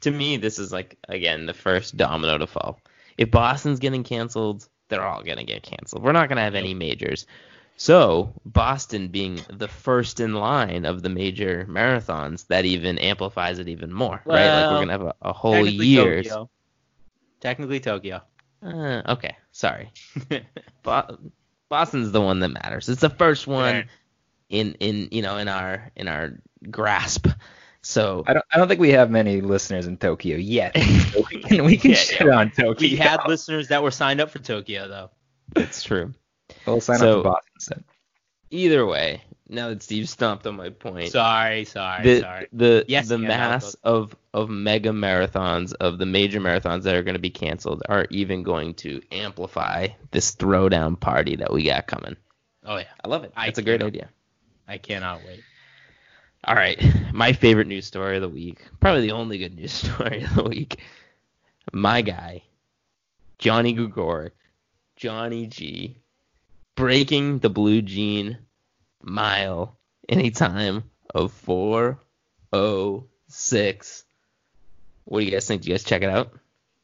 [0.00, 2.80] To me, this is like again the first domino to fall.
[3.16, 6.02] If Boston's getting canceled, they're all gonna get canceled.
[6.02, 7.24] We're not gonna have any majors.
[7.76, 13.68] So Boston being the first in line of the major marathons, that even amplifies it
[13.68, 14.46] even more, right?
[14.52, 16.22] Like we're gonna have a, a whole year.
[16.22, 16.50] Tokyo.
[17.40, 18.22] Technically Tokyo.
[18.62, 19.90] Uh, okay, sorry.
[20.82, 21.18] Bo-
[21.68, 22.88] Boston's the one that matters.
[22.88, 23.88] It's the first one
[24.48, 26.38] in in you know in our in our
[26.70, 27.26] grasp.
[27.82, 30.76] So I don't I don't think we have many listeners in Tokyo yet.
[31.30, 32.74] We can we can Yeah, shit on Tokyo.
[32.78, 35.10] we had listeners that were signed up for Tokyo though.
[35.54, 36.14] That's true.
[36.66, 37.84] We'll sign so- up for Boston instead.
[38.50, 42.46] Either way, now that Steve stomped on my point, Sorry, sorry, the sorry.
[42.52, 47.02] the Yes, the yeah, mass of of mega marathons of the major marathons that are
[47.02, 51.86] going to be canceled are even going to amplify this throwdown party that we got
[51.88, 52.16] coming.
[52.64, 53.32] Oh yeah, I love it.
[53.36, 54.08] I It's a great idea.
[54.68, 55.42] I cannot wait.
[56.44, 56.78] All right,
[57.12, 60.44] my favorite news story of the week, probably the only good news story of the
[60.44, 60.78] week.
[61.72, 62.42] My guy,
[63.38, 64.30] Johnny Gregorek,
[64.96, 65.96] Johnny G,
[66.76, 68.38] breaking the blue jean
[69.02, 69.76] mile
[70.08, 70.84] in a time
[71.14, 74.04] of 406.
[75.04, 75.62] What do you guys think?
[75.62, 76.32] Do you guys check it out?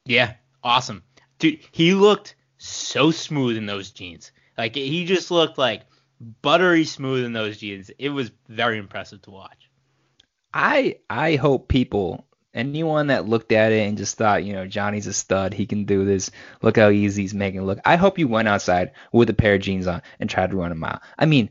[0.04, 1.02] Yeah, awesome,
[1.38, 1.58] dude.
[1.72, 4.30] He looked so smooth in those jeans.
[4.58, 5.82] Like he just looked like
[6.42, 7.90] buttery smooth in those jeans.
[7.98, 9.70] It was very impressive to watch.
[10.52, 15.06] I I hope people anyone that looked at it and just thought, you know, Johnny's
[15.06, 16.30] a stud, he can do this.
[16.62, 17.78] Look how easy he's making it look.
[17.84, 20.72] I hope you went outside with a pair of jeans on and tried to run
[20.72, 21.00] a mile.
[21.18, 21.50] I mean,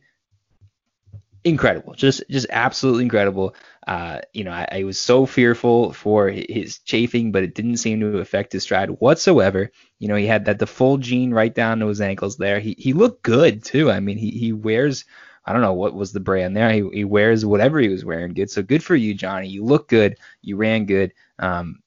[1.43, 3.55] incredible, just just absolutely incredible.
[3.87, 8.01] Uh, you know, I, I was so fearful for his chafing, but it didn't seem
[8.01, 9.71] to affect his stride whatsoever.
[9.97, 12.59] You know, he had that the full jean right down to his ankles there.
[12.59, 13.89] He he looked good too.
[13.89, 15.05] I mean, he he wears
[15.49, 16.71] I don't know what was the brand there.
[16.71, 18.51] He, he wears whatever he was wearing good.
[18.51, 19.47] So good for you, Johnny.
[19.47, 20.15] You look good.
[20.43, 21.11] You ran good.
[21.39, 21.81] Um,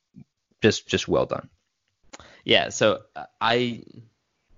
[0.60, 1.48] just just well done.
[2.44, 3.84] Yeah, so uh, I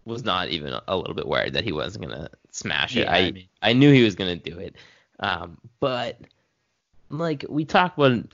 [0.07, 3.01] was not even a little bit worried that he wasn't gonna smash it.
[3.01, 4.77] Yeah, I I mean- I knew he was gonna do it,
[5.21, 6.19] um, but
[7.11, 8.25] like we talk about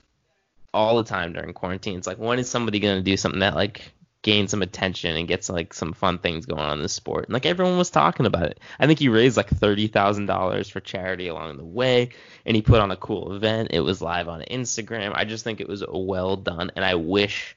[0.73, 1.97] all the time during quarantine.
[1.97, 3.91] It's like when is somebody gonna do something that like
[4.23, 7.25] gain some attention and gets like some fun things going on in the sport?
[7.25, 8.59] And like everyone was talking about it.
[8.79, 12.09] I think he raised like thirty thousand dollars for charity along the way,
[12.45, 13.69] and he put on a cool event.
[13.71, 15.13] It was live on Instagram.
[15.15, 17.55] I just think it was well done, and I wish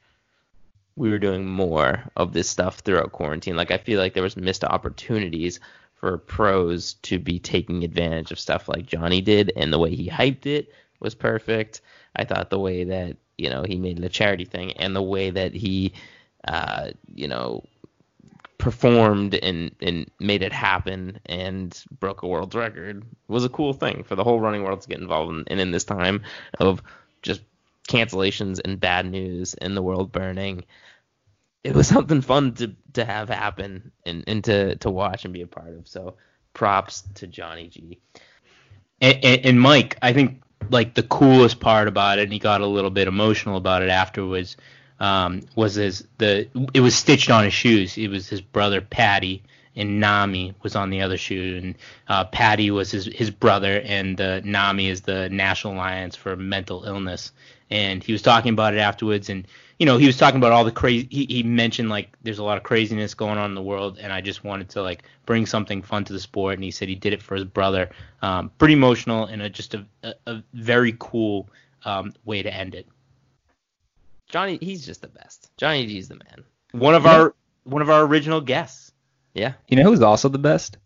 [0.96, 3.57] we were doing more of this stuff throughout quarantine.
[3.57, 5.61] Like I feel like there was missed opportunities
[5.94, 10.09] for pros to be taking advantage of stuff like Johnny did, and the way he
[10.09, 11.81] hyped it was perfect.
[12.14, 15.31] I thought the way that you know he made a charity thing, and the way
[15.31, 15.94] that he,
[16.47, 17.65] uh, you know,
[18.59, 24.05] performed and and made it happen and broke a world record was a cool thing
[24.05, 25.45] for the whole running world to get involved in.
[25.49, 26.23] And in this time
[26.59, 26.83] of
[27.23, 27.43] just
[27.89, 30.65] cancellations and bad news and the world burning,
[31.63, 35.43] it was something fun to to have happen and, and to to watch and be
[35.43, 35.89] a part of.
[35.89, 36.17] So
[36.53, 38.01] props to Johnny G.
[39.01, 42.61] And, and, and Mike, I think like the coolest part about it, and he got
[42.61, 44.57] a little bit emotional about it afterwards,
[45.01, 47.99] um, was his the it was stitched on his shoes.
[47.99, 49.43] It was his brother Patty
[49.77, 51.75] and Nami was on the other shoe, and
[52.09, 56.85] uh, Patty was his his brother, and uh, Nami is the National Alliance for Mental
[56.85, 57.33] Illness.
[57.71, 59.47] And he was talking about it afterwards, and
[59.79, 61.09] you know he was talking about all the crazy.
[61.11, 64.13] He, he mentioned like there's a lot of craziness going on in the world, and
[64.13, 66.55] I just wanted to like bring something fun to the sport.
[66.55, 67.91] And he said he did it for his brother.
[68.23, 71.49] Um, pretty emotional and a, just a, a, a very cool
[71.85, 72.87] um, way to end it.
[74.35, 75.49] Johnny, he's just the best.
[75.57, 76.42] Johnny G's the man.
[76.73, 78.90] One of our one of our original guests.
[79.33, 79.53] Yeah.
[79.68, 80.77] You know who's also the best?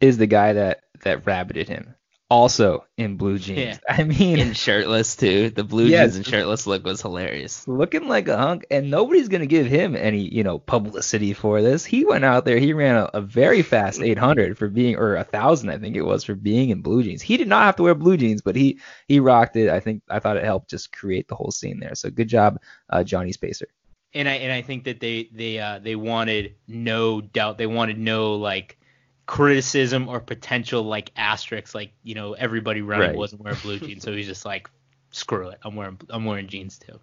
[0.00, 1.96] Is the guy that that rabbited him.
[2.28, 3.58] Also in blue jeans.
[3.58, 3.78] Yeah.
[3.88, 5.50] I mean, And shirtless too.
[5.50, 6.06] The blue Yes.
[6.14, 7.68] jeans and shirtless look was hilarious.
[7.68, 11.84] looking like a hunk, and nobody's gonna give him any, you know, publicity for this.
[11.84, 15.22] He went out there, he ran a, a very fast 800 for being, or a
[15.24, 17.22] thousand, I think it was, for being in blue jeans.
[17.22, 19.68] He did not have to wear blue jeans, but he he rocked it.
[19.70, 21.94] I think I thought it helped just create the whole scene there.
[21.94, 22.60] So good job,
[22.90, 23.68] uh, Johnny Spacer.
[24.14, 27.98] and I and I think that they they uh, they wanted no doubt they wanted
[27.98, 28.78] no like
[29.26, 33.16] criticism or potential like asterisks like you know everybody running Right.
[33.16, 34.70] wasn't wearing blue jeans so he's just like
[35.10, 36.98] screw it I'm wearing I'm wearing jeans too.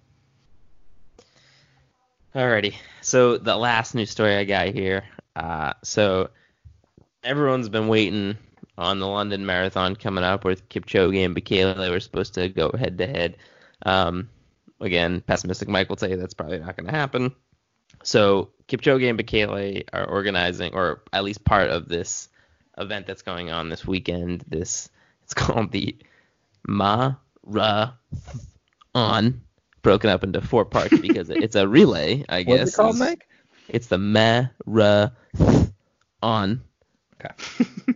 [2.36, 2.74] Alrighty.
[3.02, 5.04] So the last news story I got here.
[5.36, 6.30] Uh, so
[7.24, 8.38] everyone's been waiting
[8.78, 11.78] on the London Marathon coming up with Kipchoge and Bekele.
[11.78, 13.38] They were supposed to go head to head.
[13.86, 14.30] Um,
[14.80, 17.36] again, pessimistic Mike will tell you that's probably not going to happen.
[18.04, 22.30] So Kipchoge and Bekele are organizing, or at least part of this
[22.78, 24.44] event that's going on this weekend.
[24.48, 24.90] This
[25.24, 25.96] it's called the
[26.68, 27.14] Marathon,
[29.84, 32.26] broken up into four parts because it's a relay.
[32.28, 32.60] I guess.
[32.60, 33.28] What's it called, Mike?
[33.70, 35.12] It's the Marathon.
[36.24, 36.64] Okay.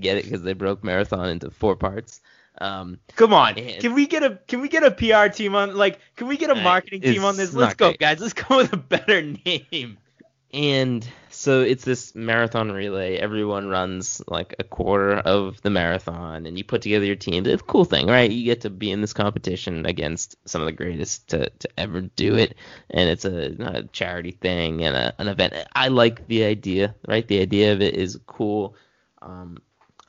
[0.00, 0.24] Get it?
[0.24, 2.22] Because they broke marathon into four parts.
[2.58, 5.74] Um, Come on, And- can we get a can we get a PR team on
[5.76, 7.54] like can we get a Uh, marketing team on this?
[7.54, 7.98] Let's go great.
[7.98, 9.98] guys, let's go with a better name.
[10.52, 13.16] and so it's this marathon relay.
[13.16, 17.46] Everyone runs like a quarter of the marathon, and you put together your team.
[17.46, 18.30] It's a cool thing, right?
[18.30, 22.02] You get to be in this competition against some of the greatest to, to ever
[22.02, 22.54] do it,
[22.90, 25.54] and it's a, a charity thing and a, an event.
[25.72, 27.26] I like the idea, right?
[27.26, 28.76] The idea of it is cool.
[29.22, 29.56] Um,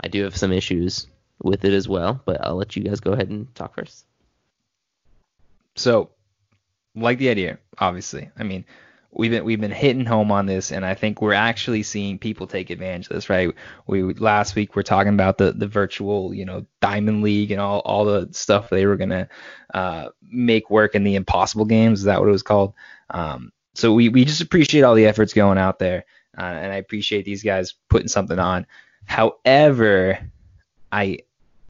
[0.02, 1.08] I do have some issues
[1.44, 4.06] with it as well, but I'll let you guys go ahead and talk first.
[5.76, 6.10] So,
[6.96, 8.30] like the idea, obviously.
[8.38, 8.66] I mean,
[9.12, 12.48] we've been we've been hitting home on this, and I think we're actually seeing people
[12.48, 13.54] take advantage of this, right?
[13.88, 17.80] We last week we're talking about the the virtual, you know, Diamond League and all
[17.80, 19.30] all the stuff they were gonna
[19.74, 22.00] uh, make work in the Impossible Games.
[22.00, 22.74] Is that what it was called?
[23.10, 26.06] Um, so we we just appreciate all the efforts going out there,
[26.38, 28.66] uh, and I appreciate these guys putting something on.
[29.06, 30.20] However,
[30.92, 31.20] I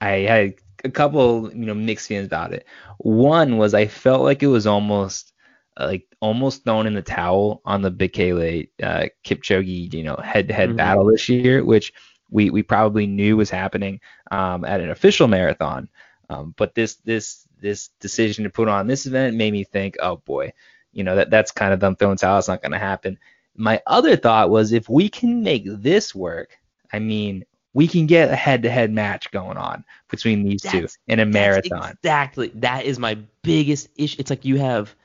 [0.03, 2.65] I had a couple you know mixed feelings about it.
[2.99, 5.33] One was I felt like it was almost
[5.79, 10.49] uh, like almost thrown in the towel on the Bekele uh, Kipchoge you know head
[10.49, 10.77] to head Mhm.
[10.77, 11.93] battle this year, which
[12.31, 13.99] we we probably knew was happening
[14.31, 15.89] um, at an official marathon.
[16.29, 20.17] Um, but this this this decision to put on this event made me think, oh
[20.17, 20.51] boy,
[20.93, 22.39] you know that that's kind of them throwing towel.
[22.39, 23.17] It's not going to happen.
[23.55, 26.57] My other thought was if we can make this work,
[26.91, 31.25] I mean, we can get a head-to-head match going on between these two in a
[31.25, 31.91] marathon.
[31.91, 32.51] Exactly.
[32.55, 34.17] That is my biggest issue.
[34.19, 34.95] It's like you have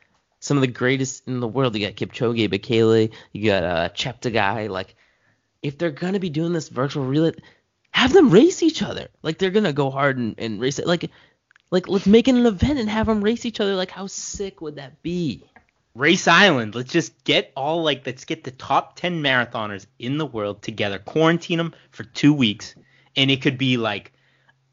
[0.40, 1.76] some of the greatest in the world.
[1.76, 4.68] You got Kipchoge, Bekele, you got uh, Cheptegei.
[4.68, 4.94] Like,
[5.62, 7.32] if they're gonna be doing this virtual relay,
[7.90, 9.08] have them race each other.
[9.22, 10.86] Like they're gonna go hard and, and race it.
[10.86, 11.10] Like,
[11.70, 13.74] like let's make it an event and have them race each other.
[13.74, 15.44] Like, how sick would that be?
[15.94, 16.74] Race Island.
[16.74, 20.98] Let's just get all like let's get the top 10 marathoners in the world together,
[20.98, 22.74] quarantine them for 2 weeks
[23.18, 24.12] and it could be like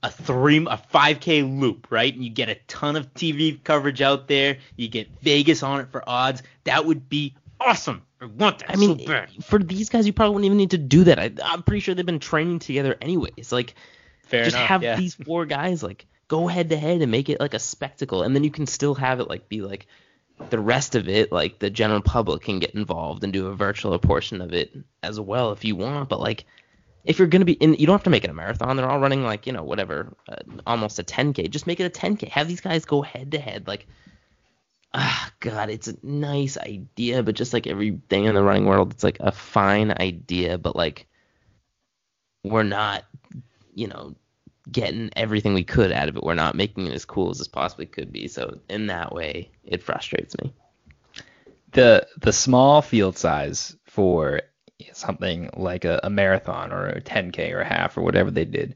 [0.03, 2.13] a three a 5k loop, right?
[2.13, 4.59] And you get a ton of TV coverage out there.
[4.77, 6.43] You get Vegas on it for odds.
[6.63, 8.03] That would be awesome.
[8.21, 9.43] I want that I mean, so bad.
[9.43, 11.19] for these guys, you probably wouldn't even need to do that.
[11.19, 13.51] I, I'm pretty sure they've been training together anyways.
[13.51, 13.73] Like,
[14.19, 14.69] Fair just enough.
[14.69, 14.95] have yeah.
[14.95, 18.35] these four guys like go head to head and make it like a spectacle, and
[18.35, 19.87] then you can still have it like be like
[20.49, 23.97] the rest of it, like the general public can get involved and do a virtual
[23.99, 26.09] portion of it as well if you want.
[26.09, 26.45] But like,
[27.03, 28.75] if you're gonna be in, you don't have to make it a marathon.
[28.75, 31.49] They're all running like you know whatever, uh, almost a 10k.
[31.49, 32.29] Just make it a 10k.
[32.29, 33.67] Have these guys go head to head.
[33.67, 33.87] Like,
[34.93, 39.03] ah, God, it's a nice idea, but just like everything in the running world, it's
[39.03, 41.07] like a fine idea, but like
[42.43, 43.03] we're not,
[43.73, 44.15] you know,
[44.71, 46.23] getting everything we could out of it.
[46.23, 48.27] We're not making it as cool as this possibly could be.
[48.27, 50.53] So in that way, it frustrates me.
[51.73, 54.41] the the small field size for
[54.93, 58.75] something like a, a marathon or a 10k or a half or whatever they did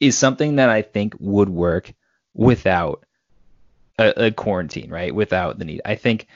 [0.00, 1.92] is something that I think would work
[2.34, 3.04] without
[3.98, 5.14] a, a quarantine, right?
[5.14, 5.82] Without the need.
[5.84, 6.26] I think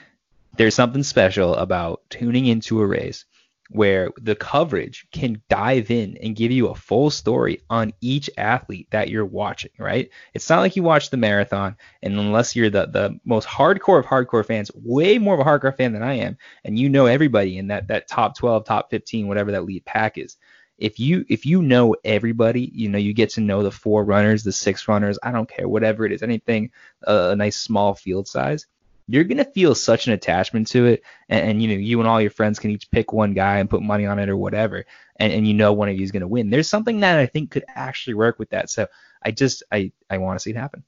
[0.57, 3.25] there's something special about tuning into a race
[3.69, 8.87] where the coverage can dive in and give you a full story on each athlete
[8.89, 10.09] that you're watching, right?
[10.33, 14.07] It's not like you watch the marathon, and unless you're the, the most hardcore of
[14.07, 17.57] hardcore fans, way more of a hardcore fan than I am, and you know everybody
[17.57, 20.37] in that that top 12, top 15, whatever that lead pack is.
[20.79, 24.43] If you if you know everybody, you know you get to know the four runners,
[24.43, 26.71] the six runners, I don't care, whatever it is, anything
[27.05, 28.65] uh, a nice small field size
[29.09, 32.21] you're gonna feel such an attachment to it, and, and, you know you and all
[32.21, 34.85] your friends can each pick one guy and put money on it or whatever,
[35.15, 36.49] and, and you know one of you is gonna win.
[36.49, 38.69] There's something that I think could actually work with that.
[38.69, 38.87] So
[39.23, 40.83] I just I I want to see it happen.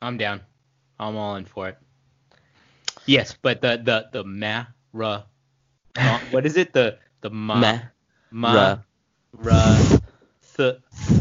[0.00, 0.40] I'm down.
[0.98, 1.78] I'm all in for it.
[3.06, 5.22] Yes, but the the the ma ra,
[6.30, 6.72] what is it?
[6.72, 7.80] The the ma Meh,
[8.30, 8.78] ma ra.
[9.32, 9.78] ra
[10.56, 10.76] th.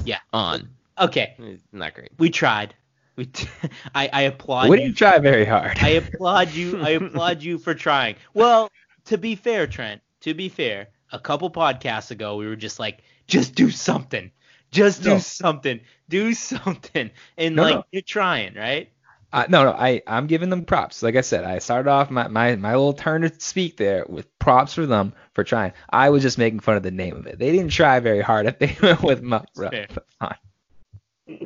[0.05, 0.19] Yeah.
[0.34, 0.69] On.
[0.99, 1.36] Okay,
[1.71, 2.11] Not great.
[2.19, 2.75] we tried.
[3.16, 3.47] We t-
[3.95, 4.86] I I applaud We you.
[4.88, 5.78] didn't try very hard.
[5.82, 6.82] I applaud you.
[6.82, 8.16] I applaud you for trying.
[8.34, 8.70] Well,
[9.05, 10.01] to be fair, Trent.
[10.22, 14.32] To be fair, a couple podcasts ago, we were just like, just do something.
[14.72, 15.18] Just do No.
[15.18, 15.80] something.
[16.09, 17.09] Do something.
[17.38, 17.84] And No, like no.
[17.91, 18.91] you're trying, right?
[19.34, 21.01] Uh, no, no, I, I'm giving them props.
[21.01, 24.28] Like I said, I started off my, my, my little turn to speak there with
[24.39, 25.72] props for them for trying.
[25.89, 27.39] I was just making fun of the name of it.
[27.39, 29.43] They didn't try very hard if they went with my.
[29.57, 29.72] Oh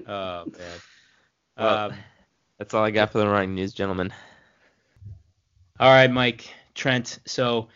[0.08, 0.52] man.
[1.58, 1.98] Well, Um,
[2.58, 4.14] That's all I got for the running news, gentlemen.
[5.80, 7.20] All right, Mike, Trent.
[7.26, 7.68] So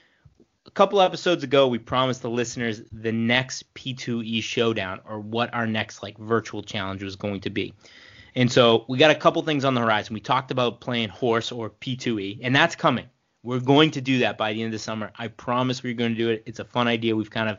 [0.65, 5.67] a couple episodes ago, we promised the listeners the next P2E showdown or what our
[5.67, 7.73] next like virtual challenge was going to be.
[8.35, 10.13] And so we got a couple things on the horizon.
[10.13, 13.05] We talked about playing horse or P2E, and that's coming.
[13.43, 15.11] We're going to do that by the end of the summer.
[15.17, 16.43] I promise we're going to do it.
[16.45, 17.15] It's a fun idea.
[17.15, 17.57] We've kind of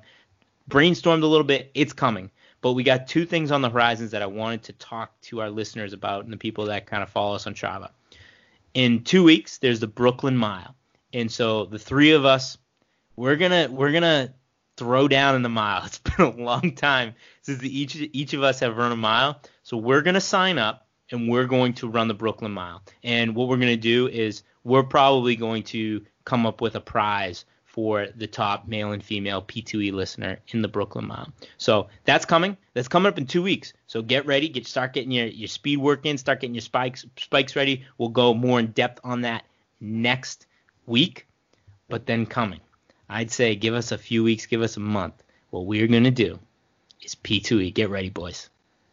[0.71, 1.71] brainstormed a little bit.
[1.75, 2.31] It's coming.
[2.61, 5.51] But we got two things on the horizons that I wanted to talk to our
[5.51, 7.91] listeners about and the people that kind of follow us on Strava.
[8.75, 10.75] In two weeks there's the brooklyn mile.
[11.13, 12.59] And so the three of us
[13.17, 14.33] we're gonna we're gonna
[14.77, 15.83] throw down in the mile.
[15.87, 19.41] It's been a long time since the, each each of us have run a mile.
[19.63, 22.83] So we're gonna sign up and we're going to run the brooklyn mile.
[23.03, 27.45] And what we're gonna do is we're probably going to come up with a prize
[27.81, 31.33] for the top male and female P2E listener in the Brooklyn Mile.
[31.57, 32.59] So that's coming.
[32.75, 33.73] That's coming up in two weeks.
[33.87, 34.51] So get ready.
[34.51, 36.19] Get start getting your, your speed work in.
[36.19, 37.87] Start getting your spikes spikes ready.
[37.97, 39.45] We'll go more in depth on that
[39.81, 40.47] next
[40.85, 41.27] week.
[41.89, 42.61] But then coming,
[43.09, 44.45] I'd say give us a few weeks.
[44.45, 45.15] Give us a month.
[45.49, 46.39] What we're gonna do
[47.01, 47.73] is P2E.
[47.73, 48.51] Get ready, boys.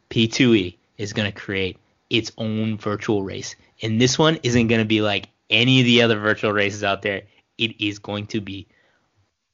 [0.09, 1.77] P2E is gonna create
[2.09, 6.17] its own virtual race, and this one isn't gonna be like any of the other
[6.17, 7.23] virtual races out there.
[7.57, 8.67] It is going to be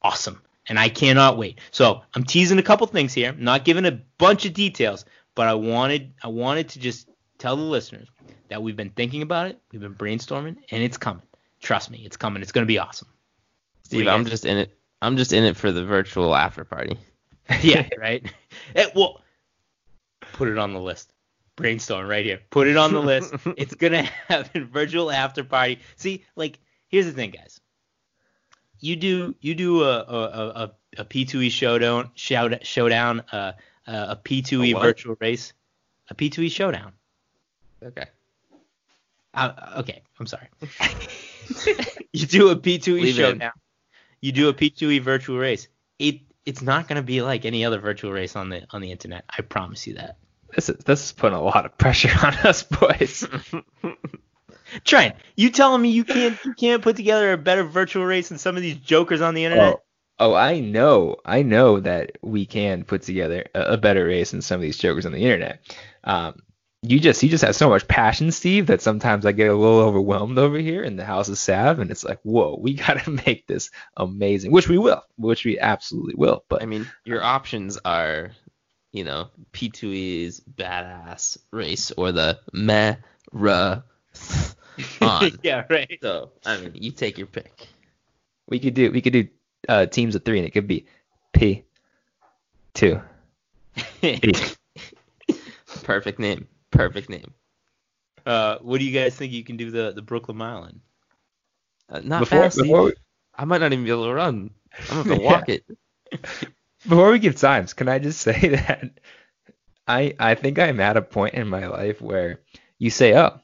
[0.04, 0.40] awesome.
[0.68, 1.58] And I cannot wait.
[1.72, 3.30] So I'm teasing a couple things here.
[3.30, 7.56] I'm not giving a bunch of details, but I wanted I wanted to just tell
[7.56, 8.08] the listeners
[8.48, 11.22] that we've been thinking about it, we've been brainstorming, and it's coming.
[11.60, 12.42] Trust me, it's coming.
[12.42, 13.08] It's gonna be awesome.
[13.82, 14.78] Steve, What do you I'm just in it.
[15.02, 16.98] I'm just in it for the virtual after party.
[17.62, 18.24] yeah, right.
[18.74, 19.20] Eh, well,
[20.32, 21.12] put it on the list.
[21.56, 22.40] Brainstorm right here.
[22.50, 23.34] Put it on the list.
[23.56, 25.80] it's gonna have a virtual after party.
[25.96, 27.60] See, like, here's the thing, guys.
[28.84, 33.52] You do you do a a a, a P2E showdown shout showdown uh,
[33.86, 35.54] uh, a P2E A virtual race,
[36.10, 36.92] a P2E showdown.
[37.82, 38.04] Okay.
[39.32, 40.48] Uh, okay, I'm sorry.
[42.12, 43.52] you do a P2E Leave showdown.
[44.20, 45.66] You do a P2E virtual race.
[45.98, 49.24] It it's not gonna be like any other virtual race on the on the internet.
[49.30, 50.18] I promise you that.
[50.54, 53.26] This is this is putting a lot of pressure on us boys.
[54.82, 58.38] Trent, you telling me you can't you can't put together a better virtual race than
[58.38, 59.74] some of these jokers on the internet?
[59.74, 59.80] Oh,
[60.18, 64.42] Oh, I know, I know that we can put together a, a better race than
[64.42, 65.60] some of these jokers on the internet.
[66.04, 66.36] Um,
[66.82, 69.80] you just you just have so much passion, Steve, that sometimes I get a little
[69.80, 73.46] overwhelmed over here in the House of Sav, and it's like, whoa, we gotta make
[73.46, 76.44] this amazing, which we will, which we absolutely will.
[76.48, 78.30] But I mean, your options are,
[78.92, 82.96] you know, P2E's badass race or the meh
[83.32, 83.82] ra
[85.00, 85.30] on.
[85.42, 85.98] yeah, right.
[86.02, 87.68] So I mean, you take your pick.
[88.48, 89.28] we could do we could do
[89.68, 90.86] uh, teams of three, and it could be
[91.32, 91.64] P
[92.74, 93.00] two.
[94.00, 94.34] P.
[95.82, 96.46] Perfect name.
[96.70, 97.32] Perfect name.
[98.26, 100.80] Uh, what do you guys think you can do the the Brooklyn Mile in?
[101.88, 102.58] Uh, not Before, fast.
[102.58, 102.92] Before, we,
[103.34, 104.50] I might not even be able to run.
[104.90, 105.64] I'm gonna have to walk it.
[106.82, 108.90] before we give times, can I just say that
[109.86, 112.40] I I think I'm at a point in my life where
[112.78, 113.40] you say, oh,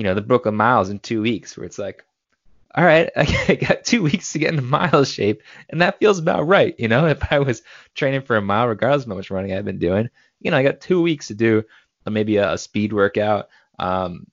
[0.00, 2.06] you know, the Brooklyn Miles in two weeks, where it's like,
[2.74, 6.46] all right, I got two weeks to get into mile shape, and that feels about
[6.46, 6.74] right.
[6.78, 7.60] You know, if I was
[7.94, 10.08] training for a mile, regardless of how much running I've been doing,
[10.40, 11.64] you know, I got two weeks to do
[12.06, 13.50] uh, maybe a, a speed workout.
[13.78, 14.26] Um,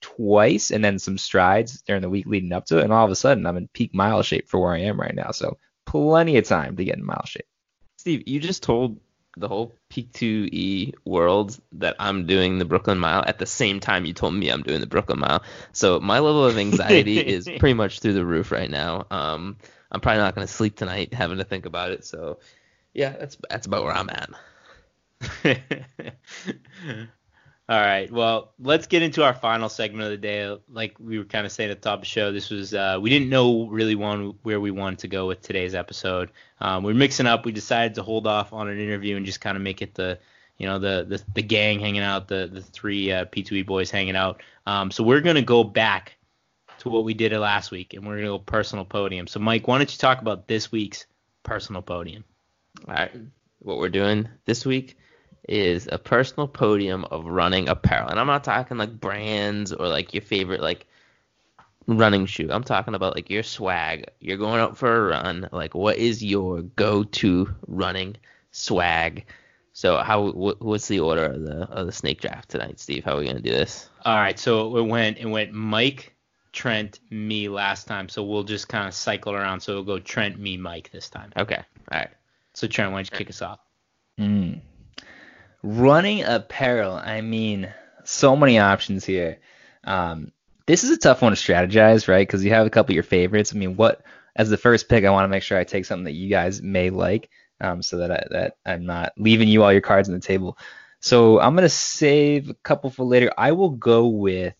[0.00, 3.10] twice and then some strides during the week leading up to it and all of
[3.10, 6.36] a sudden I'm in peak mile shape for where I am right now so plenty
[6.36, 7.46] of time to get in mile shape
[7.96, 9.00] Steve, you just told
[9.36, 14.04] the whole Peak 2E world that I'm doing the Brooklyn Mile at the same time
[14.06, 15.42] you told me I'm doing the Brooklyn Mile.
[15.72, 19.06] So my level of anxiety is pretty much through the roof right now.
[19.10, 19.56] Um,
[19.92, 22.04] I'm probably not going to sleep tonight having to think about it.
[22.04, 22.38] So
[22.94, 24.30] yeah, that's that's about where I'm at.
[27.68, 28.10] All right.
[28.12, 30.56] Well, let's get into our final segment of the day.
[30.70, 32.98] Like we were kind of saying at the top of the show, this was uh,
[33.00, 36.30] we didn't know really one where we wanted to go with today's episode.
[36.60, 37.44] Um, we're mixing up.
[37.44, 40.20] We decided to hold off on an interview and just kind of make it the
[40.58, 44.16] you know the the, the gang hanging out, the the three uh, P2E boys hanging
[44.16, 44.44] out.
[44.64, 46.16] Um, so we're gonna go back
[46.78, 49.26] to what we did last week, and we're gonna go personal podium.
[49.26, 51.06] So Mike, why don't you talk about this week's
[51.42, 52.22] personal podium?
[52.86, 53.10] All right.
[53.58, 54.96] What we're doing this week
[55.48, 58.08] is a personal podium of running apparel.
[58.08, 60.86] And I'm not talking like brands or like your favorite like
[61.86, 62.48] running shoe.
[62.50, 64.06] I'm talking about like your swag.
[64.20, 65.48] You're going out for a run.
[65.52, 68.16] Like what is your go-to running
[68.50, 69.26] swag?
[69.72, 73.04] So how wh- what's the order of the of the snake draft tonight, Steve?
[73.04, 73.90] How are we gonna do this?
[74.04, 76.14] All right, so it went it went Mike,
[76.52, 78.08] Trent, me last time.
[78.08, 79.60] So we'll just kind of cycle around.
[79.60, 81.30] So it'll go Trent, me, Mike this time.
[81.36, 81.62] Okay.
[81.92, 82.10] All right.
[82.54, 83.60] So Trent, why don't you kick us off?
[84.18, 84.60] Mm.
[85.66, 86.92] Running apparel.
[86.94, 87.72] I mean,
[88.04, 89.38] so many options here.
[89.82, 90.32] Um,
[90.66, 92.26] this is a tough one to strategize, right?
[92.26, 93.52] Because you have a couple of your favorites.
[93.52, 94.02] I mean, what
[94.36, 96.62] as the first pick, I want to make sure I take something that you guys
[96.62, 100.14] may like, um, so that I, that I'm not leaving you all your cards on
[100.14, 100.56] the table.
[101.00, 103.32] So I'm gonna save a couple for later.
[103.36, 104.54] I will go with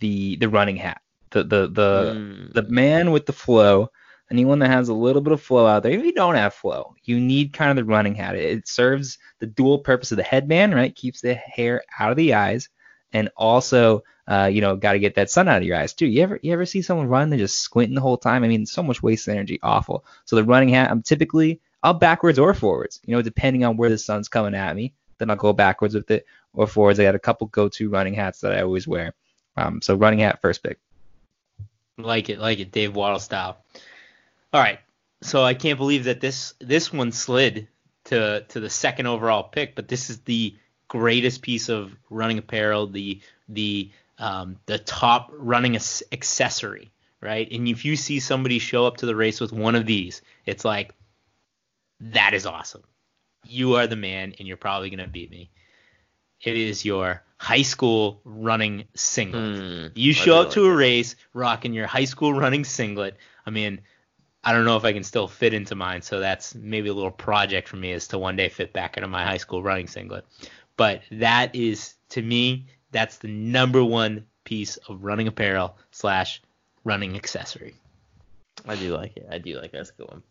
[0.00, 2.52] the the running hat, the the the Mm.
[2.52, 3.90] the man with the flow.
[4.30, 6.94] Anyone that has a little bit of flow out there, if you don't have flow,
[7.04, 8.34] you need kind of the running hat.
[8.34, 10.94] It, serves the dual purpose of the headband, right?
[10.94, 12.68] Keeps the hair out of the eyes,
[13.12, 16.06] and also, uh, you know, got to get that sun out of your eyes too.
[16.06, 17.30] You ever you ever see someone run?
[17.30, 18.42] They're just squinting the whole time.
[18.42, 20.04] I mean, so much wasted energy, awful.
[20.24, 23.90] So the running hat, I'm typically I'll backwards or forwards, you know, depending on where
[23.90, 24.92] the sun's coming at me.
[25.18, 26.98] Then I'll go backwards with it or forwards.
[26.98, 29.14] I got a couple go-to running hats that I always wear.
[29.56, 30.78] Um, so running hat first pick.
[31.96, 33.58] Like it, like it, Dave Wottle style.
[34.52, 34.78] All right.
[35.22, 37.68] So I can't believe that this this one slid
[38.04, 40.54] to to the second overall pick, but this is the
[40.88, 46.90] greatest piece of running apparel, the the um, the top running accessory,
[47.20, 47.50] right?
[47.50, 50.64] And if you see somebody show up to the race with one of these, it's
[50.64, 50.94] like
[52.00, 52.82] that is awesome.
[53.44, 55.50] You are the man, and you're probably gonna beat me.
[56.42, 59.58] It is your high school running singlet.
[59.58, 63.16] Hmm, You show up like to a race rocking your high school running singlet.
[63.46, 63.80] I mean,
[64.46, 67.10] I don't know if I can still fit into mine, so that's maybe a little
[67.10, 70.24] project for me is to one day fit back into my high school running singlet.
[70.76, 76.40] But that is to me, that's the number one piece of running apparel slash
[76.84, 77.74] running accessory.
[78.68, 79.26] I do like it.
[79.28, 79.72] I do like it.
[79.72, 80.22] That's a good one.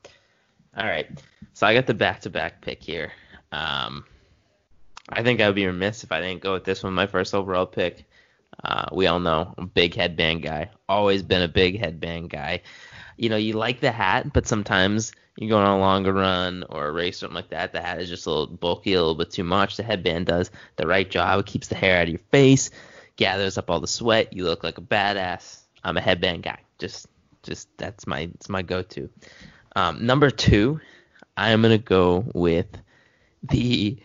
[0.78, 1.08] All right.
[1.54, 3.12] So I got the back-to-back pick here.
[3.52, 4.06] Um,
[5.10, 6.94] I think I would be remiss if I didn't go with this one.
[6.94, 8.06] My first overall pick.
[8.64, 10.70] Uh, we all know I'm a big headband guy.
[10.88, 12.62] Always been a big headband guy.
[13.18, 16.88] You know, you like the hat, but sometimes you're going on a longer run or
[16.88, 17.72] a race or something like that.
[17.74, 19.78] The hat is just a little bulky, a little bit too much.
[19.78, 21.40] The headband does the right job.
[21.40, 22.72] It keeps the hair out of your face,
[23.16, 24.34] gathers up all the sweat.
[24.34, 25.60] You look like a badass.
[25.84, 26.60] I'm a headband guy.
[26.80, 27.08] Just,
[27.44, 29.10] just that's my, it's my go-to.
[29.76, 30.80] Um, number two,
[31.38, 32.68] I'm gonna go with
[33.44, 33.98] the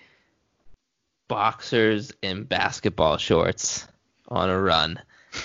[1.28, 3.86] boxers and basketball shorts
[4.28, 5.00] on a run.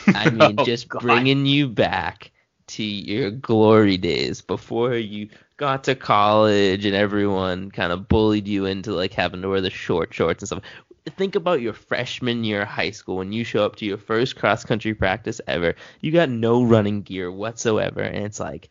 [0.07, 1.01] I mean, Oh, just God.
[1.01, 2.31] bringing you back
[2.67, 8.65] to your glory days before you got to college and everyone kind of bullied you
[8.65, 10.63] into like having to wear the short shorts and stuff.
[11.17, 14.35] Think about your freshman year of high school when you show up to your first
[14.35, 15.75] cross country practice ever.
[16.01, 18.69] You got no running gear whatsoever, and it's like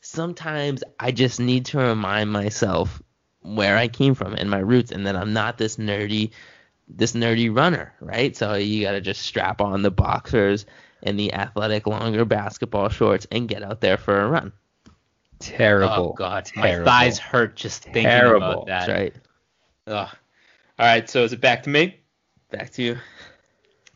[0.00, 3.02] sometimes I just need to remind myself
[3.40, 6.30] where I came from and my roots, and that I'm not this nerdy,
[6.86, 8.36] this nerdy runner, right?
[8.36, 10.66] So you gotta just strap on the boxers
[11.06, 14.52] and the athletic longer basketball shorts and get out there for a run.
[15.38, 16.10] Terrible.
[16.10, 16.84] Oh god, Terrible.
[16.84, 18.36] my thighs hurt just thinking Terrible.
[18.36, 18.86] about that.
[18.86, 19.14] That's right.
[19.86, 20.08] Ugh.
[20.78, 21.98] All right, so is it back to me?
[22.50, 22.96] Back to you.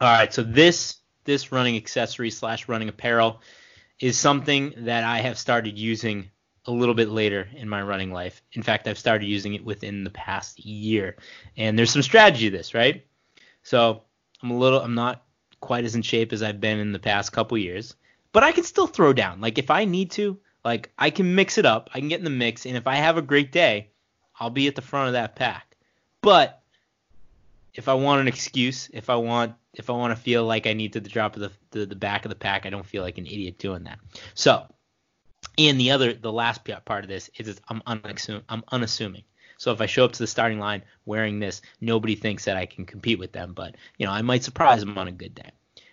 [0.00, 3.40] All right, so this this running accessory slash running apparel
[4.00, 6.30] is something that I have started using
[6.66, 8.42] a little bit later in my running life.
[8.52, 11.16] In fact, I've started using it within the past year,
[11.56, 13.04] and there's some strategy to this, right?
[13.62, 14.02] So
[14.42, 15.22] I'm a little, I'm not
[15.60, 17.94] quite as in shape as I've been in the past couple years,
[18.32, 19.40] but I can still throw down.
[19.40, 21.90] Like if I need to, like I can mix it up.
[21.94, 23.90] I can get in the mix, and if I have a great day,
[24.38, 25.76] I'll be at the front of that pack.
[26.22, 26.62] But
[27.74, 30.72] if I want an excuse, if I want if I want to feel like I
[30.72, 33.26] need to drop the, the the back of the pack, I don't feel like an
[33.26, 33.98] idiot doing that.
[34.34, 34.66] So,
[35.56, 38.42] and the other the last part of this is, is I'm unassuming.
[38.48, 39.22] I'm unassuming.
[39.60, 42.64] So if I show up to the starting line wearing this, nobody thinks that I
[42.64, 43.52] can compete with them.
[43.52, 45.50] But you know, I might surprise them on a good day.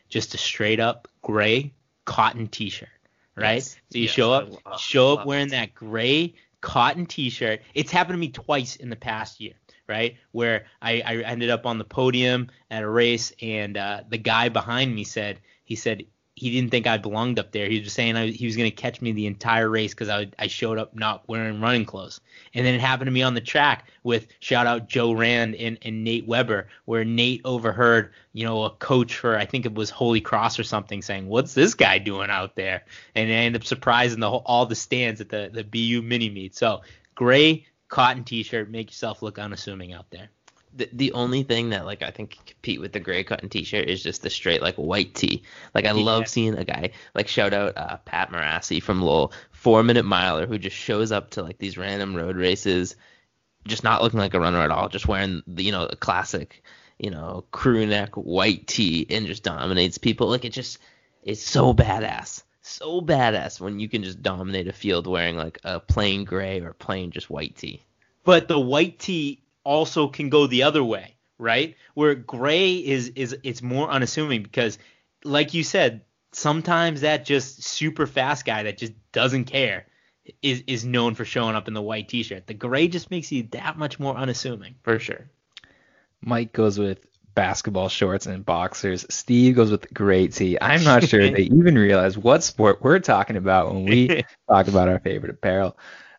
[0.07, 1.73] Just a straight up gray
[2.05, 2.87] cotton T-shirt,
[3.35, 3.55] right?
[3.55, 3.75] Yes.
[3.91, 5.51] So you Yes, show up, love- show up wearing it.
[5.51, 7.61] that gray cotton T-shirt.
[7.73, 9.55] It's happened to me twice in the past year,
[9.85, 10.15] right?
[10.31, 14.47] Where I, I ended up on the podium at a race, and uh, the guy
[14.47, 16.05] behind me said he said
[16.37, 17.67] he didn't think I belonged up there.
[17.67, 20.07] He was just saying I, he was going to catch me the entire race because
[20.07, 22.21] I, I showed up not wearing running clothes.
[22.53, 25.79] And then it happened to me on the track with shout out Joe Rand and,
[25.81, 29.89] and Nate Weber, where Nate overheard, you know, a coach for I think it was
[29.89, 32.83] Holy Cross or something saying, "What's this guy doing out there?"
[33.15, 36.29] And I ended up surprising the whole, all the stands at the the BU mini
[36.29, 36.55] meet.
[36.55, 36.81] So
[37.15, 40.29] gray cotton T-shirt, make yourself look unassuming out there.
[40.73, 43.89] The, the only thing that like I think can compete with the gray cotton t-shirt
[43.89, 45.43] is just the straight like white tee.
[45.73, 46.03] Like I Yeah.
[46.03, 50.45] love seeing a guy like shout out uh, Pat Marassi from Lowell, four minute miler
[50.45, 52.95] who just shows up to like these random road races,
[53.67, 56.63] just not looking like a runner at all, just wearing the you know a classic,
[56.99, 60.29] you know crew neck white tee and just dominates people.
[60.29, 60.79] Like it just
[61.23, 62.43] it's so badass.
[62.61, 66.73] So badass when you can just dominate a field wearing like a plain gray or
[66.73, 67.81] plain just white tee.
[68.23, 71.75] but the white tee also can go the other way, right?
[71.93, 74.79] Where gray is is it's more unassuming because,
[75.25, 76.01] like you said,
[76.31, 79.85] sometimes that just super fast guy that just doesn't care
[80.41, 82.47] is is known for showing up in the white t-shirt.
[82.47, 84.75] The gray just makes you that much more unassuming.
[84.83, 85.29] For sure.
[86.21, 87.05] Mike goes with
[87.35, 89.05] basketball shorts and boxers.
[89.09, 90.57] Steve goes with gray tee.
[90.59, 94.87] I'm not sure they even realize what sport we're talking about when we talk about
[94.87, 95.77] our favorite apparel.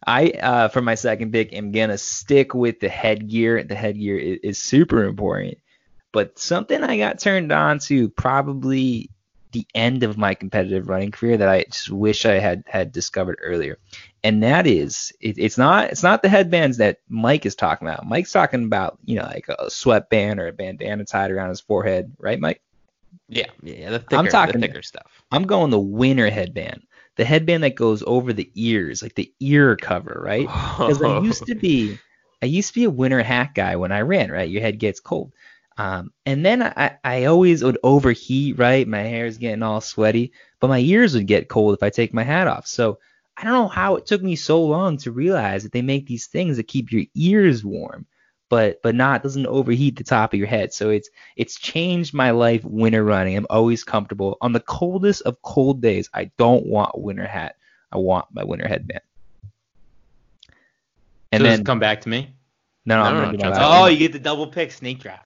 [0.09, 3.63] I, uh, for my second pick, am gonna stick with the headgear.
[3.63, 5.59] The headgear is, is super important,
[6.13, 9.11] but something I got turned on to probably
[9.53, 13.39] the end of my competitive running career that I just wish I had had discovered
[13.43, 13.79] earlier,
[14.25, 18.07] and that is it, it's not it's not the headbands that Mike is talking about.
[18.07, 22.17] Mike's talking about you know like a sweatband or a bandana tied around his forehead,
[22.19, 22.63] right, Mike?
[23.29, 25.23] Yeah, yeah, yeah, the thicker, I'm talking- the thicker stuff.
[25.31, 26.85] I'm going the winter headband,
[27.19, 30.43] the headband that goes over the ears, like the ear cover, right?
[30.43, 31.99] Because I used to be,
[32.43, 34.49] I used to be a winter hat guy when I ran, right?
[34.49, 35.33] Your head gets cold.
[35.77, 38.87] Um, and then I, I always would overheat, right?
[38.87, 42.23] My hair's getting all sweaty, but my ears would get cold if I take my
[42.23, 42.69] hat off.
[42.69, 42.99] So
[43.37, 46.29] I don't know how it took me so long to realize that they make these
[46.29, 48.07] things that keep your ears warm,
[48.49, 50.73] but but not doesn't overheat the top of your head.
[50.73, 53.37] So it's it's changed my life winter running.
[53.37, 54.37] I'm always comfortable.
[54.41, 57.57] On the coldest of cold days, I don't want a winter hat.
[57.93, 59.01] I want my winter headband.
[61.33, 62.35] And so then come back to me?
[62.87, 64.47] no, no, No, I'm no, gonna do my John's- last Oh, you get the double
[64.47, 65.25] pick snake draft.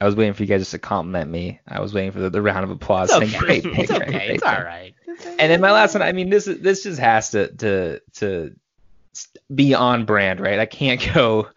[0.00, 1.58] I was waiting for you guys just to compliment me.
[1.66, 3.10] I was waiting for the, the round of applause.
[3.10, 3.38] It's okay.
[3.38, 4.10] great, it's okay.
[4.10, 4.94] great, It's all right.
[5.40, 6.02] And then my last one.
[6.02, 8.54] I mean, this is this just has to to to
[9.52, 10.60] be on brand, right?
[10.60, 11.48] I can't go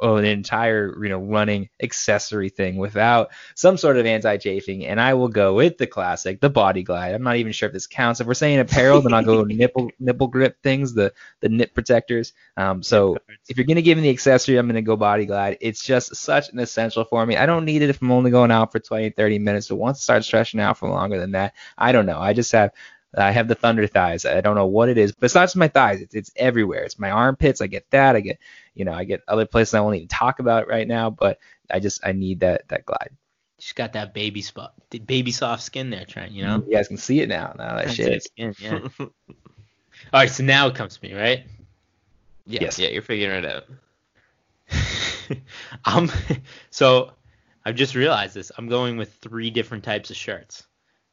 [0.00, 5.28] an entire you know running accessory thing without some sort of anti-chafing, and I will
[5.28, 7.14] go with the classic, the Body Glide.
[7.14, 8.20] I'm not even sure if this counts.
[8.20, 12.32] If we're saying apparel, then I'll go nipple nipple grip things, the the nip protectors.
[12.56, 13.16] Um, so
[13.48, 15.58] if you're gonna give me the accessory, I'm gonna go Body Glide.
[15.60, 17.36] It's just such an essential for me.
[17.36, 19.68] I don't need it if I'm only going out for 20, 30 minutes.
[19.68, 22.18] But once I start stretching out for longer than that, I don't know.
[22.18, 22.72] I just have
[23.16, 24.26] I have the thunder thighs.
[24.26, 26.00] I don't know what it is, but it's not just my thighs.
[26.00, 26.82] It's, it's everywhere.
[26.82, 27.60] It's my armpits.
[27.60, 28.16] I get that.
[28.16, 28.38] I get,
[28.76, 31.10] you know, I get other places I won't even talk about right now.
[31.10, 31.38] But
[31.70, 33.10] I just I need that that glide.
[33.58, 36.32] She's got that baby spot, the baby soft skin there, Trent.
[36.32, 36.62] You know.
[36.66, 37.54] You guys can see it now.
[37.56, 38.28] Now that shit.
[38.36, 38.80] Yeah, yeah.
[40.12, 41.44] All right, so now it comes to me, right?
[42.46, 42.78] Yeah, Yes.
[42.78, 43.64] yeah, you're figuring it out.
[45.84, 46.12] I'm um,
[46.70, 47.12] so
[47.64, 48.52] I've just realized this.
[48.56, 50.66] I'm going with three different types of shirts,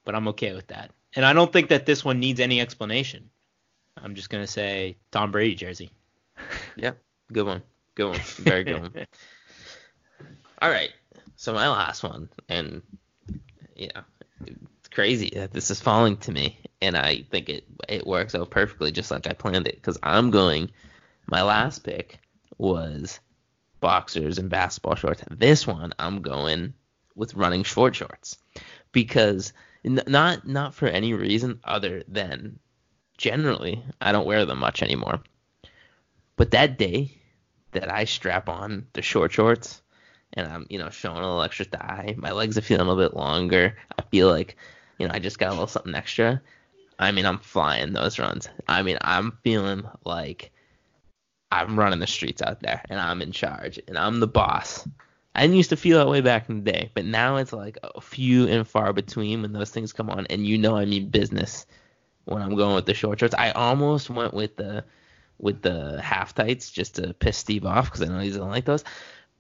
[0.06, 0.92] but I'm okay with that.
[1.16, 3.30] And I don't think that this one needs any explanation.
[3.98, 5.92] I'm just gonna say Tom Brady jersey.
[7.34, 7.64] Good one.
[7.96, 8.20] Good one.
[8.20, 8.94] Very good one.
[10.62, 10.92] All right.
[11.36, 12.84] So my last one, and
[13.76, 14.02] yeah,
[14.46, 18.52] it's crazy that this is falling to me, and I think it it works out
[18.52, 19.76] perfectly, just like I planned it.
[19.76, 20.72] Because I'm going.
[21.26, 22.20] My last pick
[22.58, 23.20] was
[23.80, 25.24] boxers and basketball shorts.
[25.32, 26.74] This one, I'm going
[27.16, 28.38] with running short shorts,
[28.92, 29.54] because
[29.84, 32.60] n- not not for any reason other than
[33.18, 35.22] generally I don't wear them much anymore.
[36.36, 37.18] But that day
[37.74, 39.82] that I strap on the short shorts
[40.34, 43.10] and I'm, you know, showing a little extra thigh, my legs are feeling a little
[43.10, 43.76] bit longer.
[43.98, 44.58] I feel like,
[44.98, 46.42] you know, I just got a little something extra.
[47.00, 48.50] I mean, I'm flying those runs.
[48.68, 50.52] I mean, I'm feeling like
[51.52, 54.88] I'm running the streets out there and I'm in charge and I'm the boss.
[55.36, 57.78] I didn't used to feel that way back in the day, but now it's like
[57.84, 61.10] a few and far between when those things come on, and you know I mean
[61.10, 61.66] business
[62.26, 63.34] when I'm going with the short shorts.
[63.34, 64.86] I almost went with the
[65.38, 68.66] with the half tights just to piss Steve off because I know he doesn't like
[68.66, 68.84] those.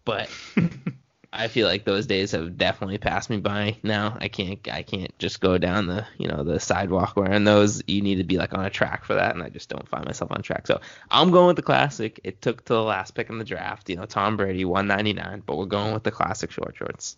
[0.05, 0.29] But
[1.35, 4.17] I feel like those days have definitely passed me by now.
[4.21, 7.81] I can't I can't just go down the you know the sidewalk wearing those.
[7.87, 10.05] You need to be like on a track for that, and I just don't find
[10.05, 10.67] myself on track.
[10.67, 10.79] So
[11.09, 12.19] I'm going with the classic.
[12.23, 13.89] It took to the last pick in the draft.
[13.89, 17.17] You know Tom Brady 199, but we're going with the classic short shorts.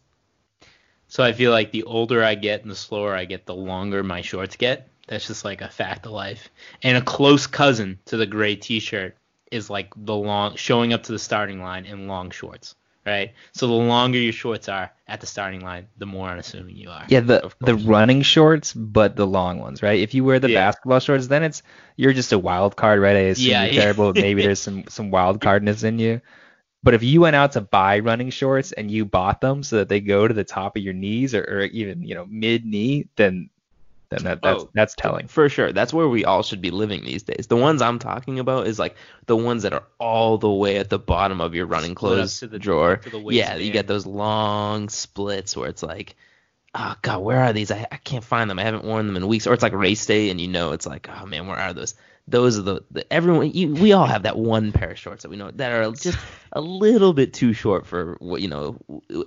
[1.08, 4.02] So I feel like the older I get and the slower I get, the longer
[4.02, 4.90] my shorts get.
[5.08, 6.50] That's just like a fact of life.
[6.84, 9.18] And a close cousin to the gray t-shirt
[9.52, 12.76] is like the long showing up to the starting line in long shorts,
[13.06, 13.34] right?
[13.54, 17.06] So the longer your shorts are at the starting line, the more unassuming you are.
[17.10, 20.00] Yeah, the the running shorts, but the long ones, right?
[20.00, 20.66] If you wear the Yeah.
[20.66, 21.62] basketball shorts, then it's
[21.96, 23.16] you're just a wild card, right?
[23.16, 23.82] I assume Yeah, you're yeah.
[23.82, 24.14] terrible.
[24.16, 26.22] Maybe there's some some wild cardness in you.
[26.84, 29.90] But if you went out to buy running shorts and you bought them so that
[29.90, 33.08] they go to the top of your knees or, or even you know mid knee,
[33.16, 33.50] then
[34.16, 35.28] then that, that's Oh, that's telling.
[35.28, 35.72] For sure.
[35.72, 37.48] That's where we all should be living these days.
[37.48, 38.96] The ones I'm talking about is like
[39.26, 42.48] the ones that are all the way at the bottom of your running clothes to
[42.48, 42.98] the- drawer.
[42.98, 46.16] to the yeah, you get those long splits where it's like,
[46.74, 47.72] oh god, where are these?
[47.72, 48.60] I, I can't find them.
[48.60, 49.48] I haven't worn them in weeks.
[49.48, 51.96] Or it's like race day and you know it's like, oh man, where are those?
[52.28, 53.52] Those are the, the everyone.
[53.52, 56.18] You, we all have that one pair of shorts that we know that are just
[56.52, 58.78] a little bit too short for what you know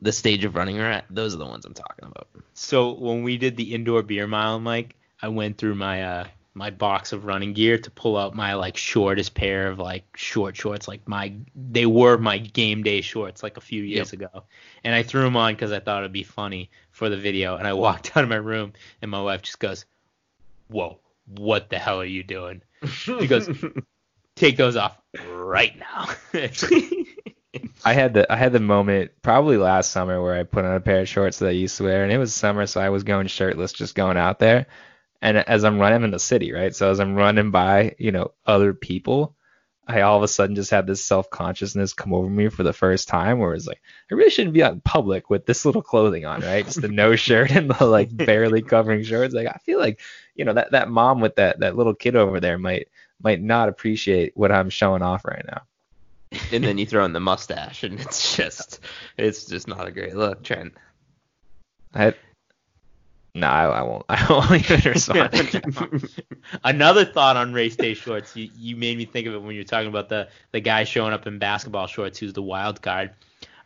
[0.03, 1.05] the stage of running we're at.
[1.09, 2.27] Those are the ones I'm talking about.
[2.55, 6.27] So when we did the indoor beer mile, Mike, I went through my uh
[6.59, 10.57] my box of running gear to pull out my like shortest pair of like short
[10.57, 14.43] shorts, like my they were my game day shorts like a few years ago,
[14.83, 17.67] and I threw them on because I thought it'd be funny for the video, and
[17.67, 19.87] I walked out of my room, and my wife just goes,
[20.67, 23.49] "Whoa, what the hell are you doing?" She goes,
[24.37, 24.99] "Take those off
[25.29, 26.09] right now."
[27.85, 30.81] I had the I had the moment probably last summer where I put on a
[30.81, 33.05] pair of shorts that I used to wear, and it was summer, so I was
[33.05, 34.67] going shirtless, just going out there.
[35.21, 36.75] And as I'm running in the city, right?
[36.75, 39.35] So as I'm running by, you know, other people,
[39.89, 42.75] I all of a sudden just had this self consciousness come over me for the
[42.75, 45.83] first time, where it's like I really shouldn't be out in public with this little
[45.83, 46.65] clothing on, right?
[46.65, 49.35] Just the no shirt and the like barely covering shorts.
[49.35, 50.01] Like I feel like,
[50.39, 52.89] you know, that that mom with that that little kid over there might
[53.23, 55.63] might not appreciate what I'm showing off right now.
[56.53, 58.81] and then you throw in the mustache, and it's just
[59.19, 60.75] it's just not a great look, Trent.
[61.95, 62.15] I
[63.35, 64.05] no, I, I won't.
[64.09, 66.11] I won't even respond.
[66.65, 68.37] Another thought on race day shorts.
[68.37, 71.13] You, you made me think of it when you're talking about the the guy showing
[71.13, 73.11] up in basketball shorts who's the wild card.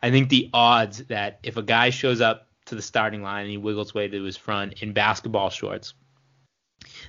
[0.01, 3.51] I think the odds that if a guy shows up to the starting line and
[3.51, 5.93] he wiggles way to his front in basketball shorts,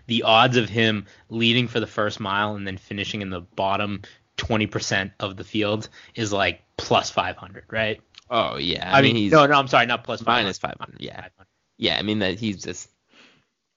[0.06, 4.02] the odds of him leading for the first mile and then finishing in the bottom
[4.36, 8.00] 20% of the field is like plus 500, right?
[8.30, 10.42] Oh yeah, I, mean, he's no, no, I'm sorry, not plus 500.
[10.42, 10.96] minus 500.
[11.00, 11.28] Yeah,
[11.76, 11.96] yeah.
[11.98, 12.90] I mean that he's just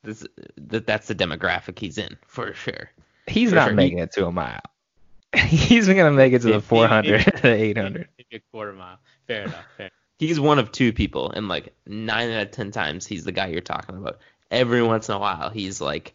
[0.04, 0.26] this
[0.56, 2.90] that that's the demographic he's in for sure.
[3.28, 3.76] He's For not sure.
[3.76, 4.62] making it to a mile.
[5.36, 8.08] He's gonna make it to the 400, the 800.
[8.18, 9.00] Maybe a quarter mile.
[9.28, 9.66] Fair enough.
[9.76, 9.92] Fair.
[10.18, 13.48] He's one of two people, and like nine out of ten times he's the guy
[13.48, 14.20] you're talking about.
[14.52, 16.14] Every once in a while he's like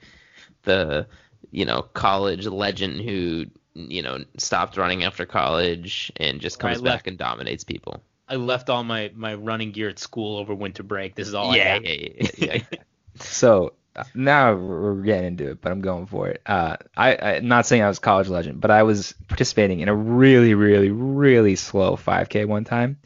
[0.63, 1.07] the
[1.51, 6.83] you know college legend who you know stopped running after college and just comes Right,
[6.83, 8.03] back left- and dominates people.
[8.29, 11.15] I left all my, my running gear at school over winter break.
[11.15, 11.85] This is all yeah, I got.
[11.85, 12.79] yeah, yeah, yeah, yeah.
[13.17, 16.41] So uh, now we're we're getting into it, but I'm going for it.
[16.47, 19.95] Uh, I, I'm not saying I was college legend, but I was participating in a
[19.95, 22.99] really, really, really slow 5K one time.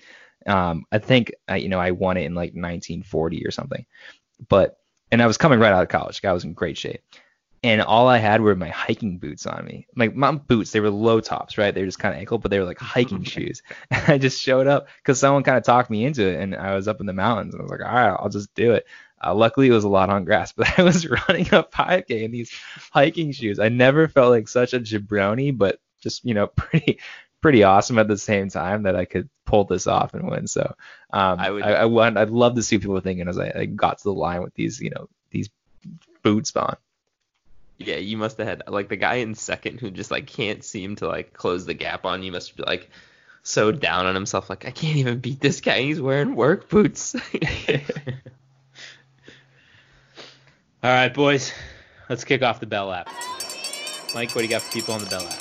[0.47, 3.85] Um, I think I, you know I won it in like 1940 or something,
[4.49, 4.79] but
[5.11, 6.25] and I was coming right out of college.
[6.25, 7.03] I was in great shape,
[7.63, 9.87] and all I had were my hiking boots on me.
[9.97, 11.75] Like not boots, they were low tops, right?
[11.75, 13.63] They were just kind of ankle, but they were like hiking shoes.
[13.91, 16.75] And I just showed up because someone kind of talked me into it, and I
[16.75, 18.87] was up in the mountains, and I was like, all right, I'll just do it.
[19.25, 22.31] Uh, luckily, it was a lot on grass, but I was running a 5K in
[22.31, 22.53] these
[22.93, 23.59] hiking shoes.
[23.59, 27.01] I never felt like such a jabroni, but just you know, pretty
[27.47, 30.49] pretty awesome at the same time that I could pull this off and win.
[30.49, 30.75] So
[31.13, 33.67] um, I would, I, I want, I'd love to see people thinking as I, I
[33.67, 35.49] got to the line with these, you know, these
[36.25, 36.77] boots on.
[37.79, 40.97] Yeah, you must have had like the guy in second who just like can't seem
[40.97, 42.91] to like close the gap on you must be like
[43.45, 45.83] so down on himself like I can't even beat this guy.
[45.83, 47.15] He's wearing work boots.
[50.83, 51.53] All right, boys.
[52.09, 53.09] Let's kick off the Bell lap.
[54.17, 55.41] Mike, what do you got for people on the Bell lap?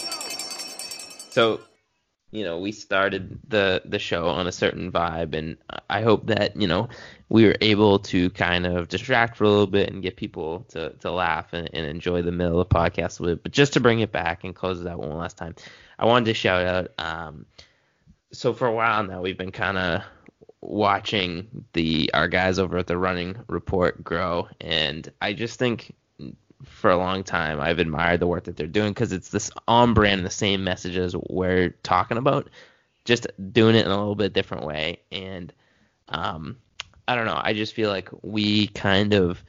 [1.31, 1.61] So,
[2.35, 5.57] you know, we started the the show on a certain vibe and
[5.89, 6.89] I hope that, you know,
[7.29, 10.91] we were able to kind of distract for a little bit and get people to,
[10.99, 13.43] to laugh and, and enjoy the middle of the podcast a bit.
[13.43, 15.55] But just to bring it back and close it out one last time,
[15.97, 16.91] I wanted to shout out.
[16.97, 17.45] Um,
[18.31, 20.01] so for a while now, we've been kind of
[20.61, 25.93] watching the our guys over at the Running Report grow, and I just think
[26.65, 29.93] for a long time I've admired the work that they're doing because it's this on
[29.93, 32.49] brand, the same messages we're talking about,
[33.05, 35.53] just doing it in a little bit different way, and
[36.09, 36.57] um,
[37.07, 37.39] I don't know.
[37.41, 39.43] I just feel like we kind of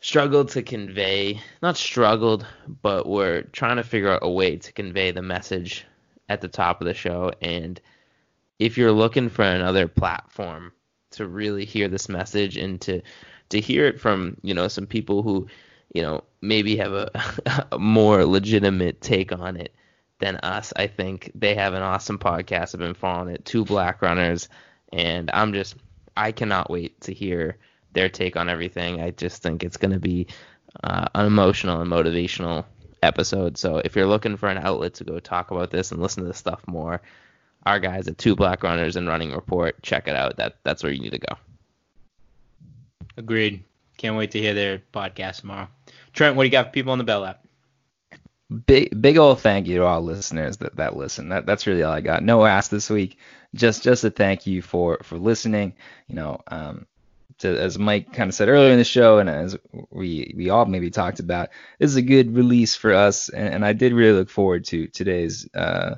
[0.00, 2.46] struggled to convey, not struggled,
[2.82, 5.86] but we're trying to figure out a way to convey the message
[6.28, 7.32] at the top of the show.
[7.40, 7.80] And
[8.58, 10.72] if you're looking for another platform
[11.12, 13.00] to really hear this message and to
[13.48, 15.46] to hear it from you know some people who
[15.94, 17.10] you know maybe have a,
[17.72, 19.74] a more legitimate take on it
[20.18, 22.74] than us, I think they have an awesome podcast.
[22.74, 24.48] I've been following it, two black runners,
[24.92, 25.76] and I'm just
[26.16, 27.56] I cannot wait to hear
[27.92, 29.00] their take on everything.
[29.00, 30.26] I just think it's going to be
[30.82, 32.64] uh, an emotional and motivational
[33.02, 33.56] episode.
[33.56, 36.28] So if you're looking for an outlet to go talk about this and listen to
[36.28, 37.00] this stuff more,
[37.64, 40.36] our guys at Two Black Runners and Running Report, check it out.
[40.36, 41.36] That that's where you need to go.
[43.16, 43.64] Agreed.
[43.96, 45.68] Can't wait to hear their podcast tomorrow.
[46.12, 47.44] Trent, what do you got for people on the Bell lap?
[48.66, 51.28] Big big old thank you to all listeners that, that listen.
[51.28, 52.22] That that's really all I got.
[52.22, 53.18] No ask this week.
[53.54, 55.74] Just just a thank you for for listening.
[56.06, 56.86] You know, um,
[57.38, 59.56] to, as Mike kind of said earlier in the show, and as
[59.90, 63.64] we we all maybe talked about, this is a good release for us, and, and
[63.66, 65.96] I did really look forward to today's uh,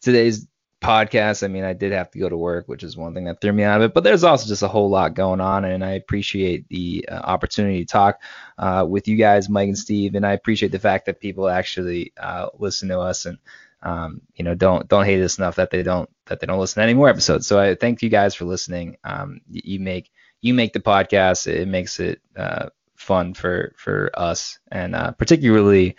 [0.00, 0.46] today's
[0.84, 1.42] podcast.
[1.42, 3.52] I mean, I did have to go to work, which is one thing that threw
[3.52, 3.94] me out of it.
[3.94, 7.84] But there's also just a whole lot going on, and I appreciate the uh, opportunity
[7.84, 8.20] to talk
[8.58, 12.12] uh, with you guys, Mike and Steve, and I appreciate the fact that people actually
[12.16, 13.38] uh, listen to us and
[13.82, 16.80] um, you know don't don't hate us enough that they don't that they don't listen
[16.80, 17.46] to any more episodes.
[17.46, 18.96] So I thank you guys for listening.
[19.04, 20.10] Um, you make
[20.40, 21.46] you make the podcast.
[21.46, 25.96] It makes it uh, fun for for us, and uh, particularly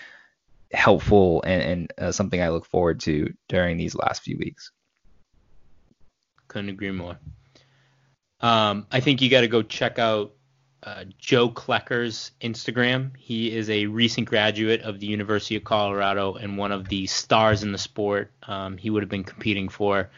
[0.75, 4.71] helpful and, and uh, something I look forward to during these last few weeks.
[6.47, 7.17] Couldn't agree more.
[8.41, 10.33] Um, I think you got to go check out
[10.83, 13.11] uh, Joe Klecker's Instagram.
[13.17, 17.63] He is a recent graduate of the University of Colorado and one of the stars
[17.63, 18.31] in the sport.
[18.43, 20.11] Um, he would have been competing for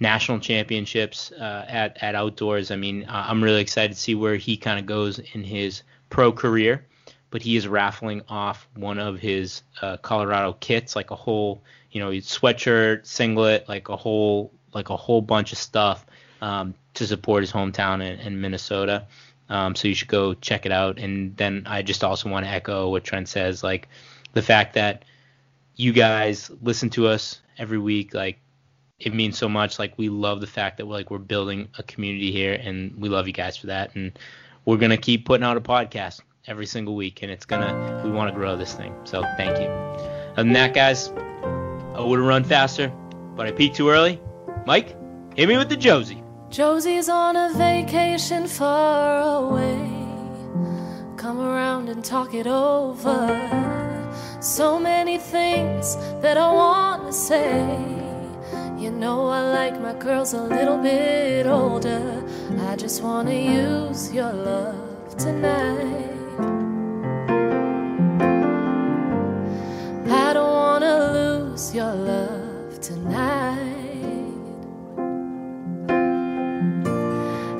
[0.00, 2.70] national championships uh, at at outdoors.
[2.70, 6.32] I mean, I'm really excited to see where he kind of goes in his pro
[6.32, 6.84] career
[7.32, 11.98] but he is raffling off one of his uh, Colorado kits, like a whole, you
[11.98, 16.04] know, sweatshirt, singlet, like a whole, like a whole bunch of stuff
[16.42, 19.06] um, to support his hometown in, in Minnesota.
[19.48, 20.98] Um, so you should go check it out.
[20.98, 23.88] And then I just also want to echo what Trent says, like
[24.34, 25.06] the fact that
[25.74, 28.40] you guys listen to us every week, like
[29.00, 29.78] it means so much.
[29.78, 33.08] Like we love the fact that we're like we're building a community here, and we
[33.08, 33.94] love you guys for that.
[33.94, 34.18] And
[34.66, 38.32] we're gonna keep putting out a podcast every single week, and it's gonna we want
[38.32, 38.94] to grow this thing.
[39.04, 39.66] So thank you.
[39.66, 41.08] Other than that, guys,
[41.94, 42.88] I would have run faster,
[43.36, 44.20] but I peaked too early.
[44.66, 44.96] Mike,
[45.34, 46.22] hit me with the Josie.
[46.50, 49.88] Josie's on a vacation far away.
[51.16, 54.02] Come around and talk it over.
[54.40, 57.92] So many things that I want to say.
[58.76, 62.24] You know, I like my girls a little bit older.
[62.58, 66.11] I just want to use your love tonight.
[71.70, 73.58] Your love tonight.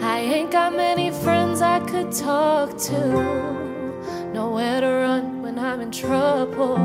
[0.03, 2.99] I ain't got many friends I could talk to,
[4.35, 6.77] nowhere to run when I'm in trouble.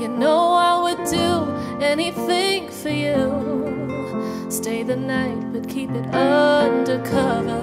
[0.00, 4.48] You know I would do anything for you.
[4.48, 7.62] Stay the night, but keep it undercover.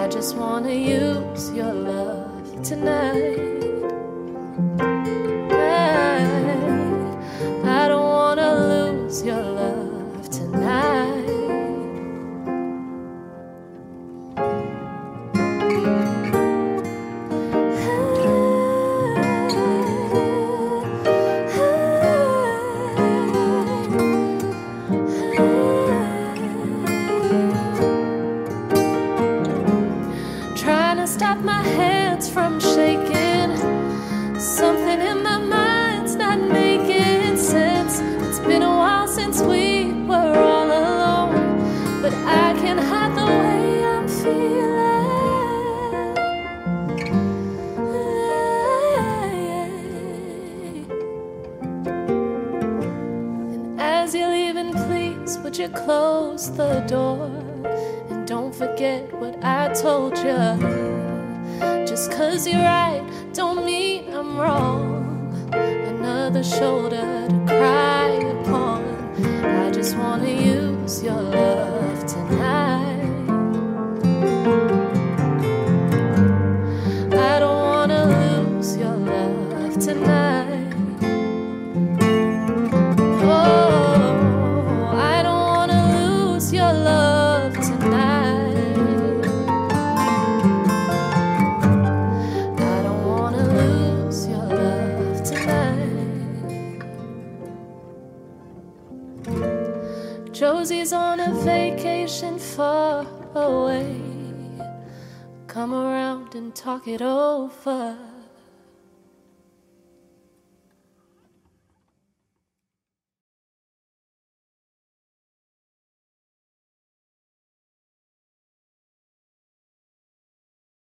[0.00, 3.52] I just wanna use your love tonight.